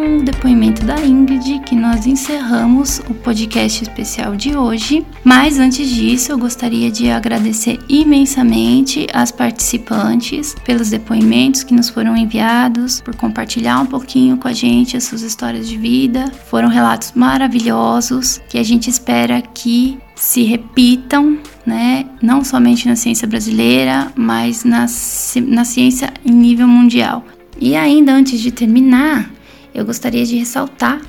Com 0.00 0.16
o 0.16 0.22
depoimento 0.22 0.82
da 0.86 0.98
Ingrid 0.98 1.60
que 1.60 1.76
nós 1.76 2.06
encerramos 2.06 3.00
o 3.00 3.12
podcast 3.12 3.82
especial 3.82 4.34
de 4.34 4.56
hoje. 4.56 5.04
Mas 5.22 5.58
antes 5.58 5.90
disso, 5.90 6.32
eu 6.32 6.38
gostaria 6.38 6.90
de 6.90 7.10
agradecer 7.10 7.78
imensamente 7.86 9.06
as 9.12 9.30
participantes 9.30 10.56
pelos 10.64 10.88
depoimentos 10.88 11.62
que 11.62 11.74
nos 11.74 11.90
foram 11.90 12.16
enviados, 12.16 13.02
por 13.02 13.14
compartilhar 13.14 13.78
um 13.78 13.84
pouquinho 13.84 14.38
com 14.38 14.48
a 14.48 14.54
gente 14.54 14.96
as 14.96 15.04
suas 15.04 15.20
histórias 15.20 15.68
de 15.68 15.76
vida. 15.76 16.32
Foram 16.48 16.68
relatos 16.68 17.12
maravilhosos 17.14 18.40
que 18.48 18.56
a 18.56 18.62
gente 18.62 18.88
espera 18.88 19.42
que 19.42 19.98
se 20.16 20.44
repitam, 20.44 21.38
né? 21.66 22.06
Não 22.22 22.42
somente 22.42 22.88
na 22.88 22.96
ciência 22.96 23.28
brasileira, 23.28 24.10
mas 24.16 24.64
na, 24.64 24.86
na 25.46 25.64
ciência 25.66 26.10
em 26.24 26.32
nível 26.32 26.66
mundial. 26.66 27.22
E 27.60 27.76
ainda 27.76 28.14
antes 28.14 28.40
de 28.40 28.50
terminar, 28.50 29.30
eu 29.74 29.84
gostaria 29.84 30.24
de 30.24 30.36
ressaltar 30.36 31.00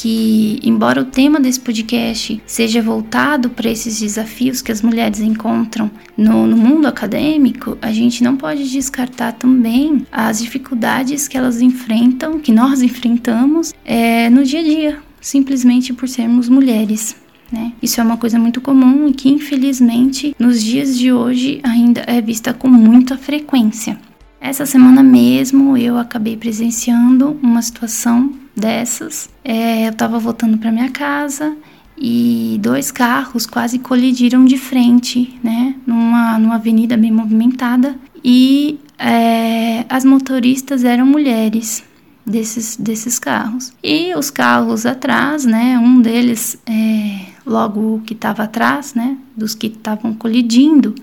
que, 0.00 0.60
embora 0.62 1.00
o 1.00 1.06
tema 1.06 1.40
desse 1.40 1.58
podcast 1.58 2.40
seja 2.46 2.80
voltado 2.80 3.50
para 3.50 3.68
esses 3.68 3.98
desafios 3.98 4.62
que 4.62 4.70
as 4.70 4.80
mulheres 4.80 5.18
encontram 5.18 5.90
no, 6.16 6.46
no, 6.46 6.56
mundo 6.56 6.86
acadêmico, 6.86 7.76
a 7.82 7.90
gente 7.90 8.22
não 8.22 8.36
pode 8.36 8.70
descartar 8.70 9.32
também 9.32 10.06
as 10.12 10.38
dificuldades 10.38 11.26
que 11.26 11.36
elas 11.36 11.60
enfrentam, 11.60 12.38
que 12.38 12.52
nós 12.52 12.80
enfrentamos 12.80 13.74
é, 13.84 14.30
no 14.30 14.44
dia 14.44 14.60
a 14.60 14.62
dia, 14.62 14.98
simplesmente 15.20 15.92
por 15.92 16.08
sermos 16.08 16.48
mulheres. 16.48 17.16
Né? 17.50 17.72
Isso 17.82 18.00
é 18.00 18.04
uma 18.04 18.16
coisa 18.16 18.38
muito 18.38 18.60
comum 18.60 19.08
e 19.08 19.12
que, 19.12 19.28
infelizmente, 19.28 20.32
nos 20.38 20.62
dias 20.62 20.96
de 20.96 21.12
hoje 21.12 21.58
ainda 21.64 22.04
é 22.06 22.20
vista 22.20 22.54
com 22.54 22.68
muita 22.68 23.18
frequência. 23.18 23.98
Essa 24.40 24.64
semana 24.64 25.02
mesmo 25.02 25.76
eu 25.76 25.98
acabei 25.98 26.36
presenciando 26.36 27.38
uma 27.42 27.60
situação 27.60 28.32
dessas. 28.56 29.28
É, 29.44 29.86
eu 29.86 29.90
estava 29.90 30.18
voltando 30.18 30.58
para 30.58 30.72
minha 30.72 30.90
casa 30.90 31.56
e 31.96 32.58
dois 32.60 32.90
carros 32.90 33.46
quase 33.46 33.78
colidiram 33.78 34.44
de 34.44 34.56
frente, 34.56 35.38
né, 35.42 35.74
numa, 35.86 36.38
numa 36.38 36.54
avenida 36.54 36.96
bem 36.96 37.10
movimentada 37.10 37.96
e 38.24 38.78
é, 38.98 39.84
as 39.88 40.04
motoristas 40.04 40.84
eram 40.84 41.04
mulheres 41.04 41.84
desses, 42.24 42.76
desses 42.76 43.18
carros. 43.18 43.72
E 43.82 44.14
os 44.14 44.30
carros 44.30 44.86
atrás, 44.86 45.44
né, 45.44 45.78
um 45.78 46.00
deles 46.00 46.58
é, 46.66 47.26
logo 47.44 48.02
que 48.06 48.14
estava 48.14 48.44
atrás, 48.44 48.94
né, 48.94 49.16
dos 49.36 49.54
que 49.54 49.66
estavam 49.66 50.14
colidindo, 50.14 50.94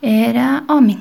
era 0.00 0.62
homem. 0.68 0.98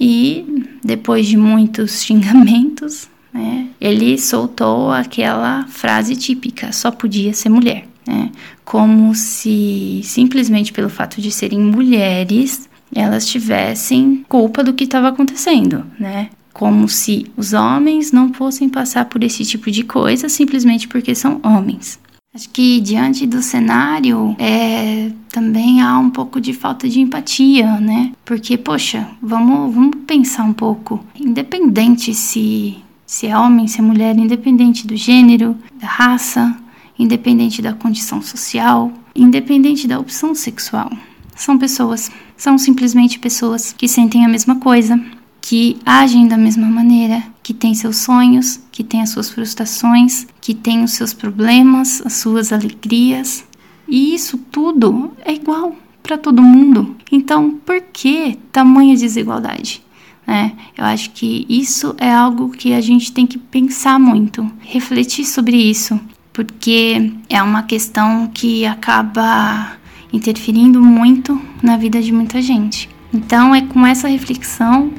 E 0.00 0.64
depois 0.84 1.26
de 1.26 1.36
muitos 1.36 2.02
xingamentos, 2.04 3.08
né, 3.32 3.68
ele 3.80 4.18
soltou 4.18 4.90
aquela 4.90 5.66
frase 5.68 6.16
típica: 6.16 6.72
só 6.72 6.90
podia 6.90 7.32
ser 7.32 7.48
mulher. 7.48 7.86
Né, 8.04 8.32
como 8.64 9.14
se 9.14 10.00
simplesmente 10.02 10.72
pelo 10.72 10.88
fato 10.88 11.20
de 11.20 11.30
serem 11.30 11.60
mulheres 11.60 12.68
elas 12.94 13.26
tivessem 13.26 14.24
culpa 14.28 14.62
do 14.62 14.74
que 14.74 14.84
estava 14.84 15.08
acontecendo, 15.08 15.84
né? 15.98 16.28
Como 16.52 16.88
se 16.88 17.26
os 17.36 17.54
homens 17.54 18.12
não 18.12 18.32
fossem 18.34 18.68
passar 18.68 19.06
por 19.06 19.24
esse 19.24 19.44
tipo 19.44 19.70
de 19.70 19.82
coisa 19.82 20.28
simplesmente 20.28 20.86
porque 20.86 21.14
são 21.14 21.40
homens. 21.42 21.98
Acho 22.34 22.48
que 22.48 22.80
diante 22.80 23.26
do 23.26 23.42
cenário 23.42 24.34
é, 24.38 25.12
também 25.28 25.82
há 25.82 25.98
um 25.98 26.08
pouco 26.08 26.40
de 26.40 26.54
falta 26.54 26.88
de 26.88 26.98
empatia, 26.98 27.78
né? 27.78 28.12
Porque, 28.24 28.56
poxa, 28.56 29.06
vamos, 29.20 29.74
vamos 29.74 29.96
pensar 30.06 30.44
um 30.44 30.52
pouco. 30.54 31.04
Independente 31.14 32.14
se, 32.14 32.78
se 33.04 33.26
é 33.26 33.36
homem, 33.36 33.66
se 33.66 33.80
é 33.80 33.82
mulher, 33.82 34.16
independente 34.16 34.86
do 34.86 34.96
gênero, 34.96 35.54
da 35.78 35.86
raça, 35.86 36.56
independente 36.98 37.60
da 37.60 37.74
condição 37.74 38.22
social, 38.22 38.90
independente 39.14 39.86
da 39.86 40.00
opção 40.00 40.34
sexual. 40.34 40.90
São 41.36 41.58
pessoas, 41.58 42.10
são 42.34 42.56
simplesmente 42.56 43.18
pessoas 43.18 43.74
que 43.74 43.86
sentem 43.86 44.24
a 44.24 44.28
mesma 44.28 44.56
coisa, 44.56 44.98
que 45.38 45.76
agem 45.84 46.26
da 46.26 46.38
mesma 46.38 46.66
maneira, 46.66 47.22
que 47.42 47.52
têm 47.52 47.74
seus 47.74 47.96
sonhos, 47.96 48.60
que 48.70 48.84
têm 48.84 49.02
as 49.02 49.10
suas 49.10 49.30
frustrações, 49.30 50.26
que 50.40 50.54
têm 50.54 50.84
os 50.84 50.92
seus 50.92 51.12
problemas, 51.12 52.00
as 52.04 52.14
suas 52.14 52.52
alegrias. 52.52 53.44
E 53.88 54.14
isso 54.14 54.38
tudo 54.50 55.12
é 55.24 55.34
igual 55.34 55.74
para 56.02 56.16
todo 56.16 56.42
mundo. 56.42 56.96
Então, 57.10 57.58
por 57.64 57.80
que 57.92 58.38
tamanha 58.50 58.96
desigualdade? 58.96 59.82
É, 60.26 60.52
eu 60.78 60.84
acho 60.84 61.10
que 61.10 61.44
isso 61.48 61.94
é 61.98 62.12
algo 62.12 62.50
que 62.50 62.72
a 62.72 62.80
gente 62.80 63.12
tem 63.12 63.26
que 63.26 63.38
pensar 63.38 63.98
muito, 63.98 64.48
refletir 64.60 65.24
sobre 65.24 65.56
isso, 65.56 65.98
porque 66.32 67.12
é 67.28 67.42
uma 67.42 67.64
questão 67.64 68.30
que 68.32 68.64
acaba 68.64 69.76
interferindo 70.12 70.80
muito 70.80 71.40
na 71.62 71.76
vida 71.76 72.00
de 72.00 72.12
muita 72.12 72.40
gente. 72.40 72.88
Então, 73.12 73.54
é 73.54 73.62
com 73.62 73.84
essa 73.86 74.08
reflexão 74.08 74.92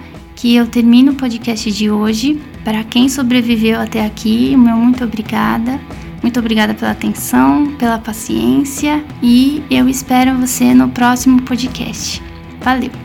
que 0.43 0.57
eu 0.57 0.67
termino 0.67 1.13
o 1.13 1.15
podcast 1.15 1.71
de 1.71 1.89
hoje. 1.89 2.37
Para 2.65 2.83
quem 2.83 3.07
sobreviveu 3.07 3.79
até 3.79 4.05
aqui, 4.05 4.57
meu 4.57 4.75
muito 4.75 5.01
obrigada. 5.01 5.79
Muito 6.21 6.37
obrigada 6.37 6.73
pela 6.73 6.91
atenção, 6.91 7.73
pela 7.77 7.97
paciência 7.97 9.05
e 9.21 9.63
eu 9.71 9.87
espero 9.87 10.37
você 10.37 10.73
no 10.73 10.89
próximo 10.89 11.41
podcast. 11.43 12.21
Valeu! 12.59 13.02